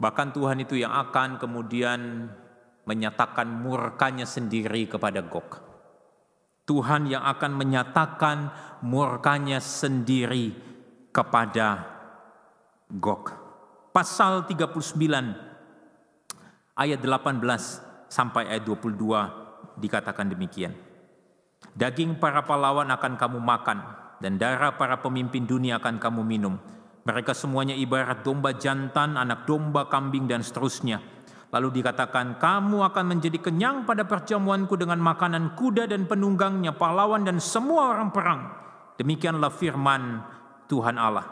Bahkan 0.00 0.32
Tuhan 0.32 0.64
itu 0.64 0.80
yang 0.80 0.96
akan 0.96 1.36
kemudian 1.36 2.32
menyatakan 2.88 3.46
murkanya 3.46 4.24
sendiri 4.24 4.88
kepada 4.88 5.20
Gog. 5.20 5.60
Tuhan 6.64 7.06
yang 7.12 7.22
akan 7.22 7.52
menyatakan 7.54 8.50
murkanya 8.80 9.60
sendiri 9.60 10.56
kepada 11.12 11.84
Gog. 12.88 13.30
Pasal 13.92 14.48
39 14.48 14.90
ayat 16.78 16.98
18 16.98 17.89
sampai 18.10 18.50
ayat 18.50 18.66
22 18.66 19.78
dikatakan 19.78 20.26
demikian. 20.28 20.74
Daging 21.78 22.18
para 22.18 22.42
pahlawan 22.42 22.90
akan 22.90 23.14
kamu 23.14 23.38
makan 23.38 23.78
dan 24.18 24.36
darah 24.36 24.74
para 24.74 24.98
pemimpin 24.98 25.46
dunia 25.46 25.78
akan 25.78 26.02
kamu 26.02 26.26
minum 26.26 26.58
mereka 27.00 27.32
semuanya 27.32 27.72
ibarat 27.72 28.20
domba 28.20 28.52
jantan, 28.52 29.16
anak 29.16 29.48
domba, 29.48 29.88
kambing, 29.88 30.28
dan 30.28 30.44
seterusnya. 30.44 31.00
Lalu 31.50 31.82
dikatakan, 31.82 32.36
kamu 32.38 32.86
akan 32.92 33.04
menjadi 33.08 33.40
kenyang 33.40 33.88
pada 33.88 34.04
perjamuanku 34.06 34.76
dengan 34.76 35.00
makanan 35.00 35.56
kuda 35.56 35.88
dan 35.88 36.04
penunggangnya, 36.06 36.76
pahlawan 36.76 37.24
dan 37.24 37.40
semua 37.40 37.96
orang 37.96 38.12
perang. 38.12 38.40
Demikianlah 39.00 39.50
firman 39.50 40.22
Tuhan 40.68 41.00
Allah. 41.00 41.26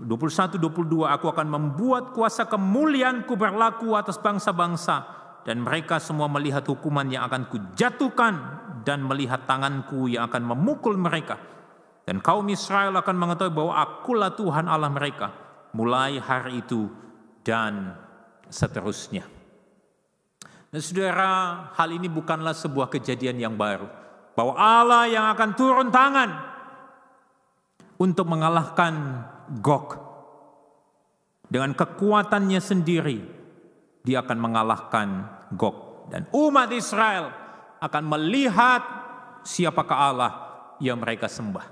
21-22 0.00 1.06
aku 1.08 1.26
akan 1.30 1.48
membuat 1.48 2.12
kuasa 2.12 2.44
kemuliaanku 2.48 3.32
berlaku 3.32 3.96
atas 3.96 4.20
bangsa-bangsa 4.20 5.08
dan 5.46 5.62
mereka 5.62 6.02
semua 6.02 6.26
melihat 6.26 6.66
hukuman 6.66 7.06
yang 7.06 7.30
akan 7.30 7.46
kujatuhkan 7.46 8.34
dan 8.82 9.06
melihat 9.06 9.46
tanganku 9.46 10.10
yang 10.10 10.26
akan 10.26 10.42
memukul 10.42 10.98
mereka 10.98 11.38
dan 12.06 12.22
kaum 12.22 12.46
Israel 12.50 12.94
akan 13.02 13.16
mengetahui 13.18 13.54
bahwa 13.54 13.74
akulah 13.74 14.30
Tuhan 14.34 14.70
Allah 14.70 14.90
mereka 14.90 15.34
mulai 15.74 16.22
hari 16.22 16.62
itu 16.62 16.86
dan 17.42 17.98
seterusnya. 18.46 19.26
Dan 20.70 20.80
saudara, 20.82 21.66
hal 21.74 21.88
ini 21.90 22.06
bukanlah 22.06 22.54
sebuah 22.54 22.86
kejadian 22.94 23.42
yang 23.42 23.54
baru. 23.58 23.90
Bahwa 24.38 24.54
Allah 24.54 25.10
yang 25.10 25.26
akan 25.34 25.50
turun 25.58 25.88
tangan 25.90 26.30
untuk 27.98 28.26
mengalahkan 28.30 29.24
Gog. 29.58 29.98
Dengan 31.46 31.74
kekuatannya 31.74 32.58
sendiri, 32.58 33.18
dia 34.02 34.22
akan 34.22 34.38
mengalahkan 34.38 35.08
Gog. 35.54 36.08
Dan 36.10 36.26
umat 36.30 36.70
Israel 36.70 37.30
akan 37.82 38.02
melihat 38.06 38.82
siapakah 39.42 39.98
Allah 39.98 40.32
yang 40.82 40.98
mereka 40.98 41.26
sembah. 41.26 41.66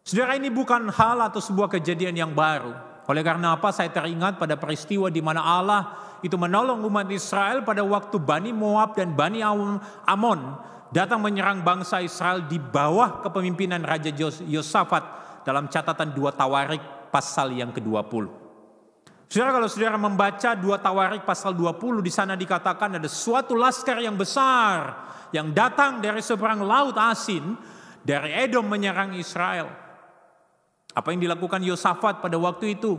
Saudara 0.00 0.34
ini 0.34 0.48
bukan 0.48 0.88
hal 0.88 1.20
atau 1.28 1.38
sebuah 1.38 1.68
kejadian 1.68 2.16
yang 2.16 2.32
baru. 2.32 2.72
Oleh 3.04 3.26
karena 3.26 3.58
apa 3.58 3.74
saya 3.74 3.90
teringat 3.90 4.38
pada 4.38 4.54
peristiwa 4.54 5.10
di 5.10 5.18
mana 5.18 5.42
Allah 5.42 5.82
itu 6.22 6.38
menolong 6.38 6.84
umat 6.86 7.10
Israel 7.10 7.66
pada 7.66 7.82
waktu 7.82 8.16
Bani 8.22 8.54
Moab 8.54 8.94
dan 8.94 9.12
Bani 9.18 9.42
Amon 9.42 10.40
datang 10.94 11.18
menyerang 11.22 11.62
bangsa 11.66 12.02
Israel 12.02 12.46
di 12.46 12.58
bawah 12.58 13.22
kepemimpinan 13.22 13.82
Raja 13.82 14.14
Yosafat 14.46 15.04
dalam 15.42 15.66
catatan 15.66 16.14
dua 16.14 16.30
tawarik 16.30 17.10
pasal 17.10 17.50
yang 17.54 17.74
ke-20. 17.74 18.39
Saudara 19.30 19.62
kalau 19.62 19.70
saudara 19.70 19.94
membaca 19.94 20.58
dua 20.58 20.82
tawarik 20.82 21.22
pasal 21.22 21.54
20 21.54 22.02
di 22.02 22.10
sana 22.10 22.34
dikatakan 22.34 22.98
ada 22.98 23.06
suatu 23.06 23.54
laskar 23.54 24.02
yang 24.02 24.18
besar 24.18 25.06
yang 25.30 25.54
datang 25.54 26.02
dari 26.02 26.18
seberang 26.18 26.66
laut 26.66 26.98
asin 26.98 27.54
dari 28.02 28.34
Edom 28.34 28.66
menyerang 28.66 29.14
Israel. 29.14 29.70
Apa 30.90 31.14
yang 31.14 31.22
dilakukan 31.22 31.62
Yosafat 31.62 32.18
pada 32.18 32.34
waktu 32.42 32.74
itu? 32.74 32.98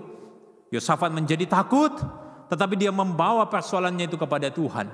Yosafat 0.71 1.11
menjadi 1.11 1.43
takut, 1.51 1.91
tetapi 2.47 2.79
dia 2.79 2.95
membawa 2.95 3.51
persoalannya 3.51 4.07
itu 4.07 4.15
kepada 4.15 4.47
Tuhan. 4.47 4.87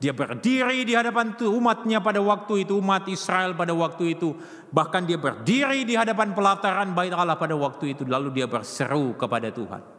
Dia 0.00 0.16
berdiri 0.16 0.88
di 0.88 0.96
hadapan 0.96 1.36
umatnya 1.36 2.00
pada 2.00 2.24
waktu 2.24 2.64
itu, 2.64 2.80
umat 2.80 3.04
Israel 3.12 3.52
pada 3.52 3.76
waktu 3.76 4.16
itu. 4.16 4.32
Bahkan 4.72 5.04
dia 5.04 5.20
berdiri 5.20 5.84
di 5.84 6.00
hadapan 6.00 6.32
pelataran 6.32 6.96
bait 6.96 7.12
Allah 7.12 7.36
pada 7.36 7.52
waktu 7.52 7.92
itu. 7.92 8.08
Lalu 8.08 8.40
dia 8.40 8.48
berseru 8.48 9.12
kepada 9.20 9.52
Tuhan. 9.52 9.97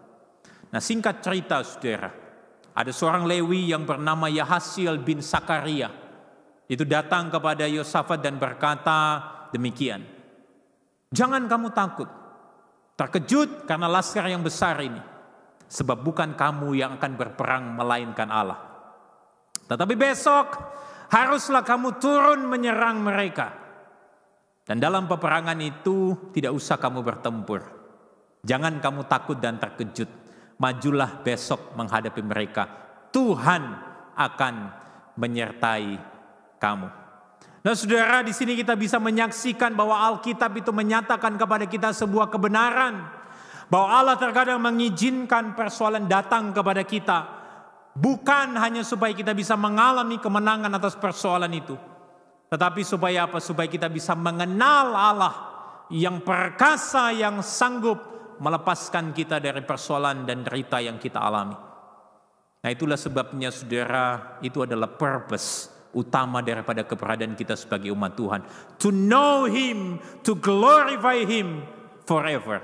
Nah 0.70 0.82
singkat 0.82 1.22
cerita 1.26 1.62
saudara. 1.66 2.14
Ada 2.74 2.94
seorang 2.94 3.26
Lewi 3.26 3.74
yang 3.74 3.84
bernama 3.84 4.30
Yahasiel 4.30 5.02
bin 5.02 5.20
Sakaria. 5.20 5.90
Itu 6.70 6.86
datang 6.86 7.34
kepada 7.34 7.66
Yosafat 7.66 8.22
dan 8.22 8.38
berkata 8.38 9.20
demikian. 9.50 10.06
Jangan 11.10 11.50
kamu 11.50 11.74
takut. 11.74 12.08
Terkejut 12.94 13.66
karena 13.66 13.90
laskar 13.90 14.30
yang 14.30 14.46
besar 14.46 14.78
ini. 14.80 15.02
Sebab 15.70 15.98
bukan 16.02 16.38
kamu 16.38 16.78
yang 16.78 16.92
akan 17.02 17.14
berperang 17.18 17.74
melainkan 17.74 18.30
Allah. 18.30 18.60
Tetapi 19.66 19.94
besok 19.98 20.58
haruslah 21.10 21.66
kamu 21.66 21.98
turun 21.98 22.46
menyerang 22.46 23.02
mereka. 23.02 23.54
Dan 24.70 24.78
dalam 24.78 25.10
peperangan 25.10 25.58
itu 25.62 26.30
tidak 26.30 26.54
usah 26.54 26.78
kamu 26.78 27.02
bertempur. 27.02 27.62
Jangan 28.46 28.78
kamu 28.78 29.10
takut 29.10 29.42
dan 29.42 29.58
terkejut. 29.58 30.10
Majulah 30.60 31.24
besok 31.24 31.72
menghadapi 31.80 32.19
mereka. 32.19 32.67
Tuhan 33.15 33.63
akan 34.19 34.56
menyertai 35.15 35.95
kamu. 36.60 36.88
Nah 37.60 37.76
saudara 37.76 38.24
di 38.24 38.36
sini 38.36 38.56
kita 38.56 38.76
bisa 38.76 39.00
menyaksikan 39.00 39.76
bahwa 39.76 39.95
Alkitab 39.95 40.52
itu 40.60 40.72
menyatakan 40.76 41.39
kepada 41.39 41.63
kita 41.63 41.95
sebuah 41.95 42.28
kebenaran. 42.28 43.08
Bahwa 43.72 43.88
Allah 44.04 44.15
terkadang 44.19 44.60
mengizinkan 44.60 45.56
persoalan 45.56 46.12
datang 46.12 46.52
kepada 46.52 46.84
kita. 46.84 47.19
Bukan 47.95 48.56
hanya 48.60 48.84
supaya 48.84 49.15
kita 49.15 49.32
bisa 49.32 49.60
mengalami 49.60 50.19
kemenangan 50.19 50.72
atas 50.76 51.00
persoalan 51.00 51.52
itu. 51.56 51.76
Tetapi 52.50 52.82
supaya 52.82 53.30
apa? 53.30 53.38
Supaya 53.38 53.69
kita 53.69 53.86
bisa 53.88 54.17
mengenal 54.17 54.91
Allah 54.91 55.34
yang 55.93 56.26
perkasa, 56.26 57.13
yang 57.13 57.45
sanggup 57.45 58.09
melepaskan 58.39 59.12
kita 59.12 59.38
dari 59.43 59.62
persoalan 59.63 60.23
dan 60.23 60.41
derita 60.43 60.80
yang 60.80 60.95
kita 60.95 61.19
alami. 61.19 61.56
Nah 62.60 62.69
itulah 62.71 62.99
sebabnya 62.99 63.52
saudara, 63.52 64.39
itu 64.43 64.63
adalah 64.63 64.91
purpose 64.91 65.71
utama 65.95 66.43
daripada 66.43 66.84
keberadaan 66.84 67.34
kita 67.34 67.56
sebagai 67.56 67.91
umat 67.95 68.15
Tuhan. 68.19 68.41
To 68.84 68.91
know 68.91 69.47
Him, 69.47 69.99
to 70.28 70.36
glorify 70.36 71.23
Him 71.23 71.63
forever. 72.04 72.60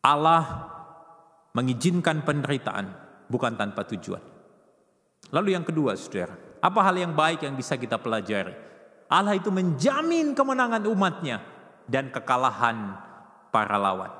Allah 0.00 0.72
mengizinkan 1.52 2.24
penderitaan 2.24 2.86
bukan 3.28 3.52
tanpa 3.60 3.84
tujuan. 3.84 4.24
Lalu 5.30 5.52
yang 5.52 5.64
kedua, 5.68 5.92
saudara, 6.00 6.32
apa 6.64 6.80
hal 6.80 6.96
yang 6.96 7.12
baik 7.12 7.44
yang 7.44 7.52
bisa 7.52 7.76
kita 7.76 8.00
pelajari? 8.00 8.56
Allah 9.12 9.36
itu 9.36 9.52
menjamin 9.52 10.32
kemenangan 10.32 10.88
umatnya 10.88 11.59
dan 11.90 12.14
kekalahan 12.14 12.94
para 13.50 13.74
lawan. 13.74 14.14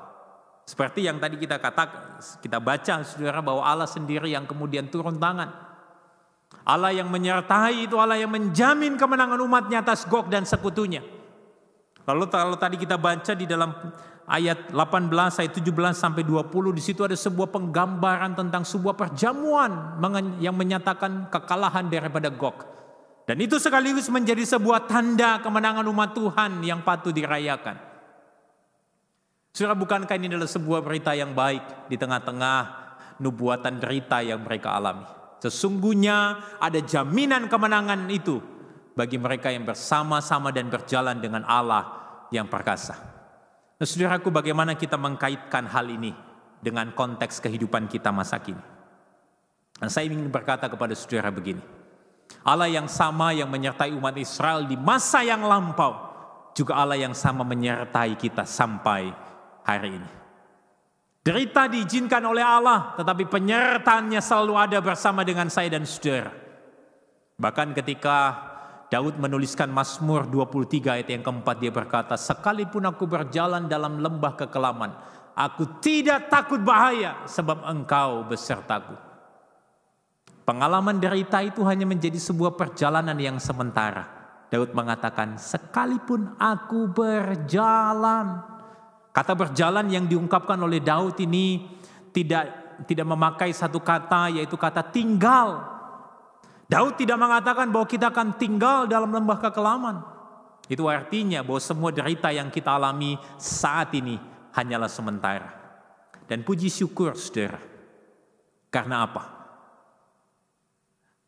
Seperti 0.67 1.07
yang 1.07 1.17
tadi 1.17 1.39
kita 1.39 1.57
katakan, 1.57 2.19
kita 2.43 2.59
baca 2.59 3.01
saudara 3.07 3.39
bahwa 3.39 3.63
Allah 3.63 3.87
sendiri 3.87 4.29
yang 4.29 4.43
kemudian 4.43 4.91
turun 4.91 5.15
tangan. 5.15 5.49
Allah 6.67 6.93
yang 6.93 7.09
menyertai 7.09 7.89
itu 7.89 7.97
Allah 7.97 8.19
yang 8.19 8.29
menjamin 8.29 8.99
kemenangan 8.99 9.39
umatnya 9.41 9.81
atas 9.81 10.05
Gog 10.05 10.29
dan 10.29 10.45
sekutunya. 10.45 11.01
Lalu 12.05 12.27
kalau 12.29 12.59
tadi 12.59 12.77
kita 12.77 12.99
baca 12.99 13.33
di 13.33 13.49
dalam 13.49 13.73
ayat 14.29 14.69
18 14.69 15.11
ayat 15.11 15.53
17 15.57 15.73
sampai 15.91 16.21
20 16.23 16.77
di 16.77 16.81
situ 16.83 17.01
ada 17.01 17.17
sebuah 17.17 17.49
penggambaran 17.49 18.37
tentang 18.37 18.61
sebuah 18.61 18.93
perjamuan 18.93 19.97
yang 20.37 20.53
menyatakan 20.53 21.31
kekalahan 21.33 21.89
daripada 21.89 22.29
Gog. 22.29 22.80
Dan 23.29 23.37
itu 23.37 23.61
sekaligus 23.61 24.09
menjadi 24.09 24.41
sebuah 24.43 24.89
tanda 24.89 25.39
kemenangan 25.39 25.85
umat 25.87 26.11
Tuhan 26.17 26.65
yang 26.65 26.81
patut 26.81 27.13
dirayakan. 27.13 27.77
Surah 29.51 29.75
bukankah 29.75 30.15
ini 30.15 30.31
adalah 30.31 30.47
sebuah 30.47 30.79
berita 30.79 31.11
yang 31.11 31.35
baik 31.35 31.91
di 31.91 31.99
tengah-tengah 31.99 32.59
nubuatan 33.19 33.77
derita 33.83 34.23
yang 34.23 34.41
mereka 34.41 34.73
alami. 34.73 35.05
Sesungguhnya 35.43 36.39
ada 36.57 36.79
jaminan 36.79 37.51
kemenangan 37.51 38.07
itu 38.07 38.39
bagi 38.95 39.17
mereka 39.17 39.49
yang 39.51 39.65
bersama-sama 39.67 40.53
dan 40.53 40.69
berjalan 40.69 41.17
dengan 41.19 41.43
Allah 41.45 41.99
yang 42.31 42.47
perkasa. 42.47 42.95
Nah, 43.81 43.87
saudaraku, 43.89 44.29
bagaimana 44.29 44.77
kita 44.77 44.95
mengkaitkan 44.95 45.65
hal 45.65 45.89
ini 45.89 46.13
dengan 46.61 46.93
konteks 46.93 47.41
kehidupan 47.41 47.89
kita 47.89 48.13
masa 48.13 48.37
kini? 48.37 48.61
Dan 49.81 49.89
saya 49.89 50.05
ingin 50.05 50.29
berkata 50.29 50.69
kepada 50.69 50.93
saudara 50.93 51.33
begini. 51.33 51.80
Allah 52.41 52.65
yang 52.65 52.89
sama 52.89 53.33
yang 53.37 53.49
menyertai 53.53 53.93
umat 53.93 54.17
Israel 54.17 54.65
di 54.65 54.73
masa 54.73 55.21
yang 55.21 55.45
lampau, 55.45 55.93
juga 56.57 56.81
Allah 56.81 56.97
yang 56.97 57.13
sama 57.13 57.45
menyertai 57.45 58.17
kita 58.17 58.49
sampai 58.49 59.13
hari 59.61 60.01
ini. 60.01 60.11
Derita 61.21 61.69
diizinkan 61.69 62.25
oleh 62.25 62.41
Allah, 62.41 62.97
tetapi 62.97 63.29
penyertaannya 63.29 64.17
selalu 64.17 64.53
ada 64.57 64.81
bersama 64.81 65.21
dengan 65.21 65.53
saya 65.53 65.69
dan 65.69 65.85
saudara. 65.85 66.33
Bahkan 67.37 67.77
ketika 67.77 68.17
Daud 68.89 69.21
menuliskan 69.21 69.69
Mazmur 69.69 70.25
23 70.25 70.97
ayat 70.97 71.07
yang 71.13 71.21
keempat 71.21 71.61
dia 71.61 71.69
berkata, 71.69 72.17
sekalipun 72.17 72.89
aku 72.89 73.05
berjalan 73.05 73.69
dalam 73.69 74.01
lembah 74.01 74.33
kekelaman, 74.33 74.97
aku 75.37 75.77
tidak 75.77 76.25
takut 76.33 76.57
bahaya 76.65 77.21
sebab 77.29 77.69
engkau 77.69 78.25
besertaku. 78.25 79.10
Pengalaman 80.41 80.97
derita 80.97 81.39
itu 81.45 81.61
hanya 81.65 81.85
menjadi 81.85 82.17
sebuah 82.17 82.57
perjalanan 82.57 83.15
yang 83.15 83.37
sementara. 83.37 84.07
Daud 84.51 84.75
mengatakan, 84.75 85.39
sekalipun 85.39 86.35
aku 86.35 86.91
berjalan. 86.91 88.43
Kata 89.11 89.33
berjalan 89.37 89.87
yang 89.87 90.07
diungkapkan 90.09 90.59
oleh 90.59 90.83
Daud 90.83 91.19
ini 91.23 91.67
tidak 92.11 92.59
tidak 92.89 93.05
memakai 93.05 93.53
satu 93.53 93.77
kata 93.77 94.41
yaitu 94.41 94.57
kata 94.57 94.81
tinggal 94.81 95.71
Daud 96.71 96.95
tidak 96.95 97.19
mengatakan 97.19 97.67
bahwa 97.67 97.83
kita 97.83 98.07
akan 98.15 98.39
tinggal 98.39 98.87
dalam 98.87 99.11
lembah 99.11 99.43
kekelaman. 99.43 100.07
Itu 100.71 100.87
artinya 100.87 101.43
bahwa 101.43 101.59
semua 101.59 101.91
derita 101.91 102.31
yang 102.31 102.47
kita 102.47 102.79
alami 102.79 103.19
saat 103.35 103.91
ini 103.91 104.15
hanyalah 104.55 104.87
sementara. 104.87 105.51
Dan 106.23 106.47
puji 106.47 106.71
syukur 106.71 107.11
saudara. 107.19 107.59
Karena 108.71 109.03
apa? 109.03 109.40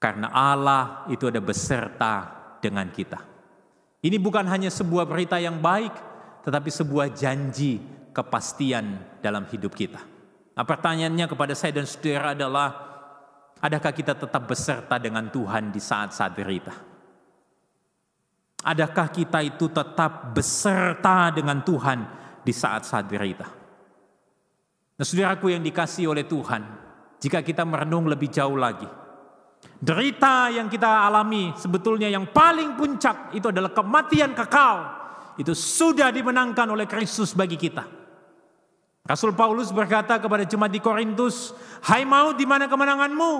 Karena 0.03 0.35
Allah 0.35 1.07
itu 1.07 1.31
ada 1.31 1.39
beserta 1.39 2.27
dengan 2.59 2.91
kita. 2.91 3.23
Ini 4.03 4.19
bukan 4.19 4.43
hanya 4.51 4.67
sebuah 4.67 5.07
berita 5.07 5.39
yang 5.39 5.63
baik, 5.63 5.95
tetapi 6.43 6.67
sebuah 6.67 7.15
janji 7.15 7.79
kepastian 8.11 8.99
dalam 9.23 9.47
hidup 9.47 9.71
kita. 9.71 10.03
Nah 10.59 10.65
pertanyaannya 10.67 11.23
kepada 11.23 11.55
saya 11.55 11.79
dan 11.79 11.87
saudara 11.87 12.35
adalah, 12.35 12.69
Adakah 13.63 13.95
kita 13.95 14.11
tetap 14.19 14.43
beserta 14.43 14.99
dengan 14.99 15.31
Tuhan 15.31 15.71
di 15.71 15.79
saat-saat 15.79 16.35
derita? 16.35 16.75
Adakah 18.59 19.07
kita 19.07 19.39
itu 19.39 19.71
tetap 19.71 20.35
beserta 20.35 21.31
dengan 21.31 21.63
Tuhan 21.63 21.99
di 22.43 22.51
saat-saat 22.51 23.07
derita? 23.07 23.47
Nah, 24.99 25.05
saudaraku 25.07 25.55
yang 25.55 25.63
dikasih 25.63 26.11
oleh 26.11 26.27
Tuhan, 26.27 26.59
jika 27.23 27.39
kita 27.39 27.63
merenung 27.63 28.11
lebih 28.11 28.27
jauh 28.27 28.59
lagi, 28.59 28.87
derita 29.83 30.47
yang 30.47 30.71
kita 30.71 30.87
alami 30.87 31.51
sebetulnya 31.59 32.07
yang 32.07 32.31
paling 32.31 32.79
puncak 32.79 33.35
itu 33.35 33.51
adalah 33.51 33.75
kematian 33.75 34.31
kekal. 34.31 35.03
Itu 35.35 35.51
sudah 35.51 36.07
dimenangkan 36.13 36.71
oleh 36.71 36.87
Kristus 36.87 37.35
bagi 37.35 37.59
kita. 37.59 37.83
Rasul 39.03 39.35
Paulus 39.35 39.75
berkata 39.75 40.15
kepada 40.15 40.47
jemaat 40.47 40.71
di 40.71 40.79
Korintus, 40.79 41.51
"Hai 41.83 42.07
maut, 42.07 42.39
di 42.39 42.47
mana 42.47 42.71
kemenanganmu? 42.71 43.31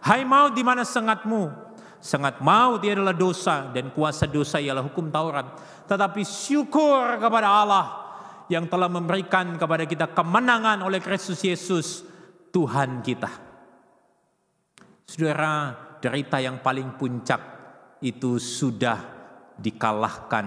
Hai 0.00 0.24
maut, 0.24 0.56
di 0.56 0.64
mana 0.64 0.88
sengatmu?" 0.88 1.68
Sengat 2.00 2.40
maut 2.40 2.80
dia 2.80 2.96
adalah 2.96 3.12
dosa 3.12 3.68
dan 3.74 3.92
kuasa 3.92 4.24
dosa 4.24 4.62
ialah 4.62 4.86
hukum 4.86 5.10
Taurat. 5.12 5.58
Tetapi 5.84 6.22
syukur 6.24 7.18
kepada 7.20 7.48
Allah 7.50 7.86
yang 8.46 8.70
telah 8.70 8.86
memberikan 8.86 9.58
kepada 9.58 9.84
kita 9.84 10.06
kemenangan 10.14 10.86
oleh 10.86 11.02
Kristus 11.02 11.42
Yesus 11.42 12.06
Tuhan 12.54 13.02
kita. 13.02 13.45
Saudara, 15.06 15.70
derita 16.02 16.42
yang 16.42 16.58
paling 16.58 16.98
puncak 16.98 17.38
itu 18.02 18.42
sudah 18.42 18.98
dikalahkan 19.54 20.46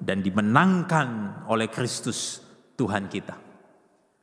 dan 0.00 0.24
dimenangkan 0.24 1.44
oleh 1.44 1.68
Kristus 1.68 2.40
Tuhan 2.72 3.04
kita. 3.12 3.36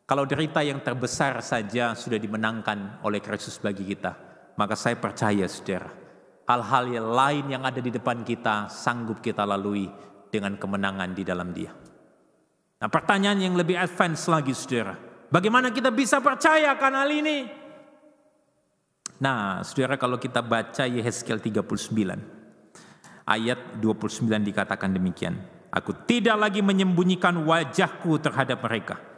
Kalau 0.10 0.26
derita 0.26 0.66
yang 0.66 0.82
terbesar 0.82 1.40
saja 1.46 1.94
sudah 1.94 2.18
dimenangkan 2.18 3.06
oleh 3.06 3.22
Kristus 3.22 3.62
bagi 3.62 3.86
kita, 3.88 4.12
maka 4.58 4.74
saya 4.74 4.98
percaya 4.98 5.46
saudara, 5.46 5.90
hal-hal 6.50 6.84
yang 6.90 7.08
lain 7.14 7.46
yang 7.54 7.64
ada 7.64 7.80
di 7.80 7.94
depan 7.94 8.26
kita 8.26 8.68
sanggup 8.74 9.22
kita 9.22 9.48
lalui 9.48 9.88
dengan 10.34 10.58
kemenangan 10.58 11.14
di 11.14 11.24
dalam 11.24 11.54
dia. 11.54 11.72
Nah 12.82 12.90
pertanyaan 12.90 13.40
yang 13.40 13.56
lebih 13.56 13.80
advance 13.80 14.28
lagi 14.28 14.52
saudara, 14.52 14.98
bagaimana 15.30 15.70
kita 15.70 15.94
bisa 15.94 16.20
percaya 16.20 16.74
akan 16.76 16.94
hal 17.00 17.10
ini? 17.14 17.63
Nah 19.22 19.62
saudara 19.62 20.00
kalau 20.00 20.18
kita 20.18 20.42
baca 20.42 20.88
Yehezkiel 20.88 21.42
39, 21.42 21.84
ayat 23.28 23.60
29 23.78 24.30
dikatakan 24.30 24.90
demikian. 24.94 25.36
Aku 25.74 26.06
tidak 26.06 26.38
lagi 26.38 26.62
menyembunyikan 26.62 27.34
wajahku 27.50 28.22
terhadap 28.22 28.62
mereka 28.62 29.14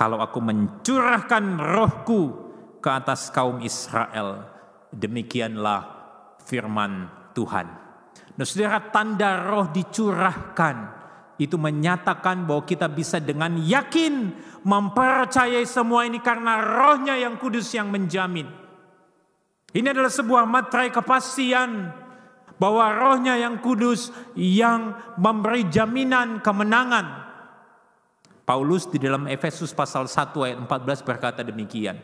kalau 0.00 0.16
aku 0.16 0.40
mencurahkan 0.40 1.60
rohku 1.60 2.48
ke 2.80 2.88
atas 2.88 3.28
kaum 3.28 3.60
Israel, 3.60 4.48
demikianlah 4.88 5.84
firman 6.40 7.12
Tuhan. 7.36 7.68
Nah 8.32 8.44
saudara 8.48 8.80
tanda 8.88 9.44
roh 9.44 9.68
dicurahkan 9.68 10.76
itu 11.36 11.60
menyatakan 11.60 12.48
bahwa 12.48 12.64
kita 12.64 12.88
bisa 12.88 13.20
dengan 13.20 13.60
yakin 13.60 14.32
mempercayai 14.64 15.68
semua 15.68 16.08
ini 16.08 16.24
karena 16.24 16.56
rohnya 16.64 17.20
yang 17.20 17.36
kudus 17.36 17.68
yang 17.76 17.92
menjamin. 17.92 18.48
Ini 19.70 19.86
adalah 19.94 20.10
sebuah 20.10 20.44
materai 20.50 20.90
kepastian 20.90 21.94
bahwa 22.58 22.90
rohnya 22.92 23.38
yang 23.38 23.62
kudus 23.62 24.10
yang 24.34 24.98
memberi 25.16 25.70
jaminan 25.70 26.42
kemenangan 26.42 27.30
Paulus 28.50 28.90
di 28.90 28.98
dalam 28.98 29.30
Efesus 29.30 29.70
pasal 29.70 30.10
1 30.10 30.34
ayat 30.42 30.58
14 30.66 31.06
berkata 31.06 31.46
demikian. 31.46 31.94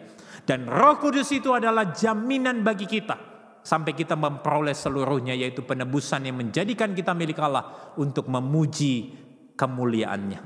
Dan 0.46 0.70
roh 0.70 0.94
kudus 1.02 1.34
itu 1.34 1.50
adalah 1.50 1.90
jaminan 1.90 2.62
bagi 2.62 2.86
kita. 2.86 3.34
Sampai 3.66 3.98
kita 3.98 4.14
memperoleh 4.14 4.70
seluruhnya 4.70 5.34
yaitu 5.34 5.66
penebusan 5.66 6.22
yang 6.22 6.38
menjadikan 6.38 6.94
kita 6.94 7.18
milik 7.18 7.42
Allah 7.42 7.90
untuk 7.98 8.30
memuji 8.30 9.10
kemuliaannya. 9.58 10.40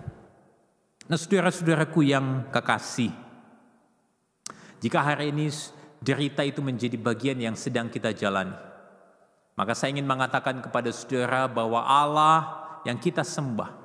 Nah 1.04 1.18
saudara-saudaraku 1.20 2.00
yang 2.00 2.48
kekasih. 2.48 3.12
Jika 4.80 5.04
hari 5.04 5.36
ini 5.36 5.52
derita 6.00 6.40
itu 6.42 6.64
menjadi 6.64 6.96
bagian 6.96 7.38
yang 7.38 7.54
sedang 7.54 7.92
kita 7.92 8.16
jalani, 8.16 8.56
maka 9.54 9.76
saya 9.76 9.92
ingin 9.92 10.08
mengatakan 10.08 10.64
kepada 10.64 10.88
saudara 10.88 11.44
bahwa 11.46 11.84
Allah 11.84 12.38
yang 12.88 12.96
kita 12.96 13.20
sembah 13.20 13.76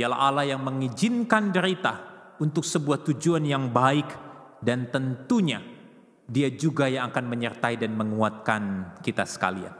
ialah 0.00 0.18
Allah 0.18 0.44
yang 0.48 0.64
mengizinkan 0.64 1.52
derita 1.52 2.00
untuk 2.40 2.64
sebuah 2.64 3.04
tujuan 3.12 3.44
yang 3.44 3.68
baik 3.68 4.08
dan 4.64 4.88
tentunya 4.88 5.60
dia 6.24 6.48
juga 6.48 6.88
yang 6.88 7.12
akan 7.12 7.28
menyertai 7.28 7.76
dan 7.76 7.92
menguatkan 7.92 8.94
kita 9.04 9.28
sekalian. 9.28 9.74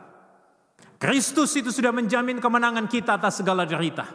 Kristus 1.01 1.57
itu 1.59 1.75
sudah 1.75 1.91
menjamin 1.91 2.39
kemenangan 2.39 2.87
kita 2.87 3.19
atas 3.19 3.43
segala 3.43 3.67
derita. 3.67 4.07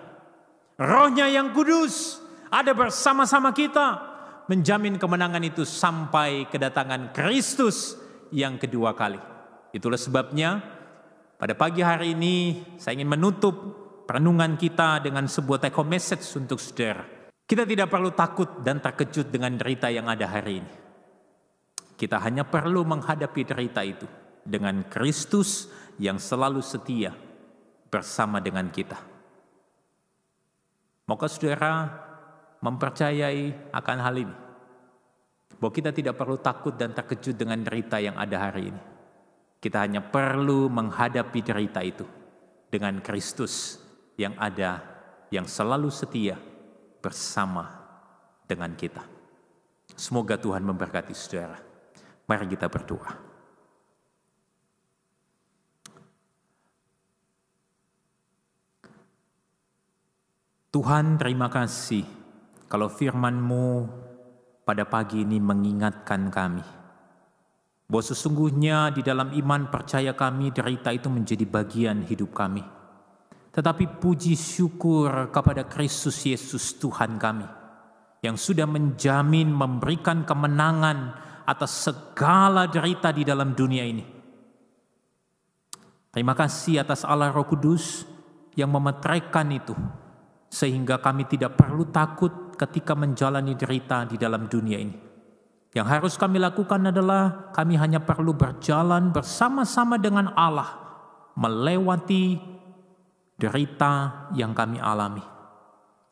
Rohnya 0.78 1.28
yang 1.28 1.52
kudus 1.52 2.22
ada 2.48 2.72
bersama-sama 2.72 3.52
kita 3.52 4.07
menjamin 4.48 4.96
kemenangan 4.96 5.44
itu 5.44 5.68
sampai 5.68 6.48
kedatangan 6.48 7.12
Kristus 7.12 8.00
yang 8.32 8.56
kedua 8.56 8.96
kali. 8.96 9.20
Itulah 9.76 10.00
sebabnya 10.00 10.64
pada 11.36 11.54
pagi 11.54 11.84
hari 11.84 12.16
ini 12.16 12.64
saya 12.80 12.98
ingin 12.98 13.12
menutup 13.12 13.56
perenungan 14.08 14.56
kita 14.56 15.04
dengan 15.04 15.28
sebuah 15.28 15.68
take 15.68 15.76
home 15.76 15.92
message 15.92 16.24
untuk 16.40 16.58
saudara. 16.58 17.04
Kita 17.48 17.64
tidak 17.64 17.88
perlu 17.88 18.12
takut 18.12 18.64
dan 18.64 18.84
terkejut 18.84 19.32
dengan 19.32 19.56
derita 19.56 19.88
yang 19.88 20.08
ada 20.08 20.28
hari 20.28 20.64
ini. 20.64 20.74
Kita 21.96 22.20
hanya 22.24 22.44
perlu 22.44 22.84
menghadapi 22.84 23.42
derita 23.48 23.84
itu 23.84 24.08
dengan 24.44 24.88
Kristus 24.88 25.68
yang 26.00 26.20
selalu 26.20 26.64
setia 26.64 27.16
bersama 27.88 28.44
dengan 28.44 28.68
kita. 28.68 29.00
Moga 31.08 31.28
saudara 31.32 32.07
mempercayai 32.62 33.72
akan 33.74 33.98
hal 34.02 34.16
ini. 34.18 34.36
Bahwa 35.58 35.74
kita 35.74 35.90
tidak 35.90 36.18
perlu 36.18 36.38
takut 36.38 36.78
dan 36.78 36.94
terkejut 36.94 37.34
dengan 37.34 37.58
derita 37.66 37.98
yang 37.98 38.14
ada 38.18 38.38
hari 38.50 38.70
ini. 38.70 38.82
Kita 39.58 39.82
hanya 39.82 40.06
perlu 40.06 40.70
menghadapi 40.70 41.40
derita 41.42 41.82
itu 41.82 42.06
dengan 42.70 43.02
Kristus 43.02 43.82
yang 44.20 44.38
ada, 44.38 44.86
yang 45.34 45.50
selalu 45.50 45.90
setia 45.90 46.38
bersama 47.02 47.74
dengan 48.46 48.78
kita. 48.78 49.02
Semoga 49.98 50.38
Tuhan 50.38 50.62
memberkati 50.62 51.14
saudara. 51.18 51.58
Mari 52.30 52.46
kita 52.54 52.70
berdoa. 52.70 53.26
Tuhan 60.68 61.18
terima 61.18 61.50
kasih 61.50 62.17
kalau 62.68 62.92
firman-Mu 62.92 63.88
pada 64.68 64.84
pagi 64.84 65.24
ini 65.24 65.40
mengingatkan 65.40 66.28
kami 66.28 66.64
bahwa 67.88 68.04
sesungguhnya 68.04 68.92
di 68.92 69.00
dalam 69.00 69.32
iman 69.32 69.72
percaya 69.72 70.12
kami 70.12 70.52
derita 70.52 70.92
itu 70.92 71.08
menjadi 71.08 71.48
bagian 71.48 72.04
hidup 72.04 72.36
kami. 72.36 72.64
Tetapi 73.56 73.98
puji 73.98 74.36
syukur 74.38 75.32
kepada 75.32 75.66
Kristus 75.66 76.20
Yesus 76.28 76.78
Tuhan 76.78 77.16
kami 77.18 77.48
yang 78.22 78.36
sudah 78.36 78.68
menjamin 78.68 79.50
memberikan 79.50 80.28
kemenangan 80.28 81.16
atas 81.48 81.88
segala 81.88 82.68
derita 82.68 83.10
di 83.16 83.24
dalam 83.24 83.56
dunia 83.56 83.88
ini. 83.88 84.06
Terima 86.12 86.36
kasih 86.36 86.84
atas 86.84 87.08
Allah 87.08 87.32
Roh 87.32 87.48
Kudus 87.48 88.04
yang 88.60 88.70
memetraikan 88.74 89.48
itu 89.54 89.74
sehingga 90.52 91.00
kami 91.00 91.24
tidak 91.30 91.56
perlu 91.56 91.88
takut 91.88 92.47
ketika 92.58 92.98
menjalani 92.98 93.54
derita 93.54 94.04
di 94.10 94.18
dalam 94.18 94.50
dunia 94.50 94.82
ini. 94.82 94.98
Yang 95.78 95.88
harus 95.88 96.14
kami 96.18 96.42
lakukan 96.42 96.90
adalah 96.90 97.54
kami 97.54 97.78
hanya 97.78 98.02
perlu 98.02 98.34
berjalan 98.34 99.14
bersama-sama 99.14 100.02
dengan 100.02 100.34
Allah 100.34 100.88
melewati 101.38 102.42
derita 103.38 104.26
yang 104.34 104.58
kami 104.58 104.82
alami. 104.82 105.22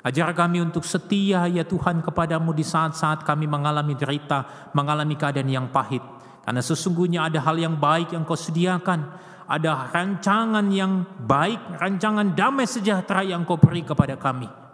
Ajar 0.06 0.38
kami 0.38 0.62
untuk 0.62 0.86
setia 0.86 1.50
ya 1.50 1.66
Tuhan 1.66 2.06
kepadamu 2.06 2.54
di 2.54 2.62
saat-saat 2.62 3.26
kami 3.26 3.50
mengalami 3.50 3.98
derita, 3.98 4.70
mengalami 4.78 5.18
keadaan 5.18 5.50
yang 5.50 5.68
pahit. 5.74 6.06
Karena 6.46 6.62
sesungguhnya 6.62 7.26
ada 7.26 7.42
hal 7.42 7.58
yang 7.58 7.74
baik 7.74 8.14
yang 8.14 8.22
kau 8.22 8.38
sediakan. 8.38 9.26
Ada 9.50 9.90
rancangan 9.90 10.70
yang 10.70 11.06
baik, 11.26 11.82
rancangan 11.82 12.38
damai 12.38 12.70
sejahtera 12.70 13.26
yang 13.26 13.50
kau 13.50 13.58
beri 13.58 13.82
kepada 13.82 14.14
kami. 14.14 14.65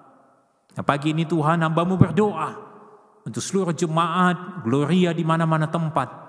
Nah, 0.72 0.84
pagi 0.88 1.12
ini 1.12 1.28
Tuhan 1.28 1.68
hambamu 1.68 2.00
berdoa 2.00 2.50
untuk 3.28 3.44
seluruh 3.44 3.76
jemaat, 3.76 4.64
gloria 4.64 5.12
di 5.12 5.22
mana-mana 5.22 5.68
tempat. 5.68 6.22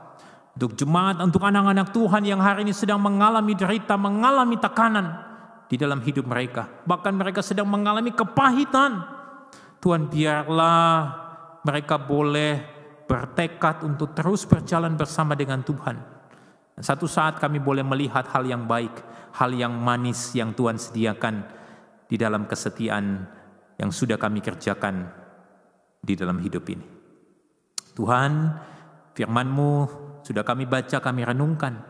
Untuk 0.52 0.76
jemaat, 0.76 1.22
untuk 1.24 1.40
anak-anak 1.40 1.94
Tuhan 1.96 2.22
yang 2.28 2.42
hari 2.42 2.68
ini 2.68 2.74
sedang 2.76 3.00
mengalami 3.00 3.56
derita, 3.56 3.96
mengalami 3.96 4.60
tekanan 4.60 5.06
di 5.70 5.80
dalam 5.80 6.04
hidup 6.04 6.28
mereka. 6.28 6.68
Bahkan 6.84 7.12
mereka 7.16 7.40
sedang 7.40 7.70
mengalami 7.70 8.12
kepahitan. 8.12 9.00
Tuhan 9.80 10.12
biarlah 10.12 10.90
mereka 11.64 11.96
boleh 11.96 12.60
bertekad 13.08 13.86
untuk 13.88 14.12
terus 14.12 14.44
berjalan 14.44 14.92
bersama 14.92 15.32
dengan 15.32 15.64
Tuhan. 15.64 15.96
Satu 16.76 17.08
saat 17.08 17.40
kami 17.40 17.56
boleh 17.56 17.86
melihat 17.86 18.28
hal 18.36 18.44
yang 18.44 18.68
baik, 18.68 18.92
hal 19.38 19.54
yang 19.54 19.72
manis 19.72 20.36
yang 20.36 20.52
Tuhan 20.52 20.76
sediakan 20.76 21.44
di 22.04 22.20
dalam 22.20 22.44
kesetiaan 22.44 23.24
yang 23.82 23.90
sudah 23.90 24.14
kami 24.14 24.38
kerjakan 24.38 25.10
di 25.98 26.14
dalam 26.14 26.38
hidup 26.38 26.62
ini. 26.70 26.86
Tuhan, 27.98 28.54
firman-Mu 29.10 29.72
sudah 30.22 30.46
kami 30.46 30.70
baca, 30.70 31.02
kami 31.02 31.26
renungkan. 31.26 31.82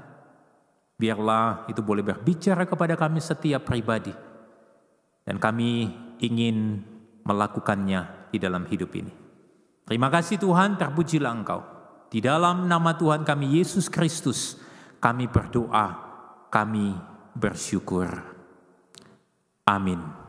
Biarlah 0.97 1.69
itu 1.69 1.85
boleh 1.85 2.01
berbicara 2.01 2.65
kepada 2.65 2.97
kami 2.97 3.21
setiap 3.21 3.69
pribadi. 3.69 4.17
Dan 5.23 5.37
kami 5.37 5.93
ingin 6.25 6.81
melakukannya 7.29 8.33
di 8.33 8.41
dalam 8.41 8.65
hidup 8.65 8.91
ini. 8.97 9.13
Terima 9.85 10.09
kasih 10.09 10.41
Tuhan, 10.41 10.81
terpujilah 10.81 11.31
Engkau. 11.31 11.61
Di 12.09 12.25
dalam 12.25 12.73
nama 12.73 12.97
Tuhan 12.97 13.21
kami 13.21 13.61
Yesus 13.61 13.93
Kristus, 13.93 14.57
kami 14.97 15.29
berdoa, 15.29 15.93
kami 16.49 16.97
bersyukur. 17.37 18.09
Amin. 19.69 20.22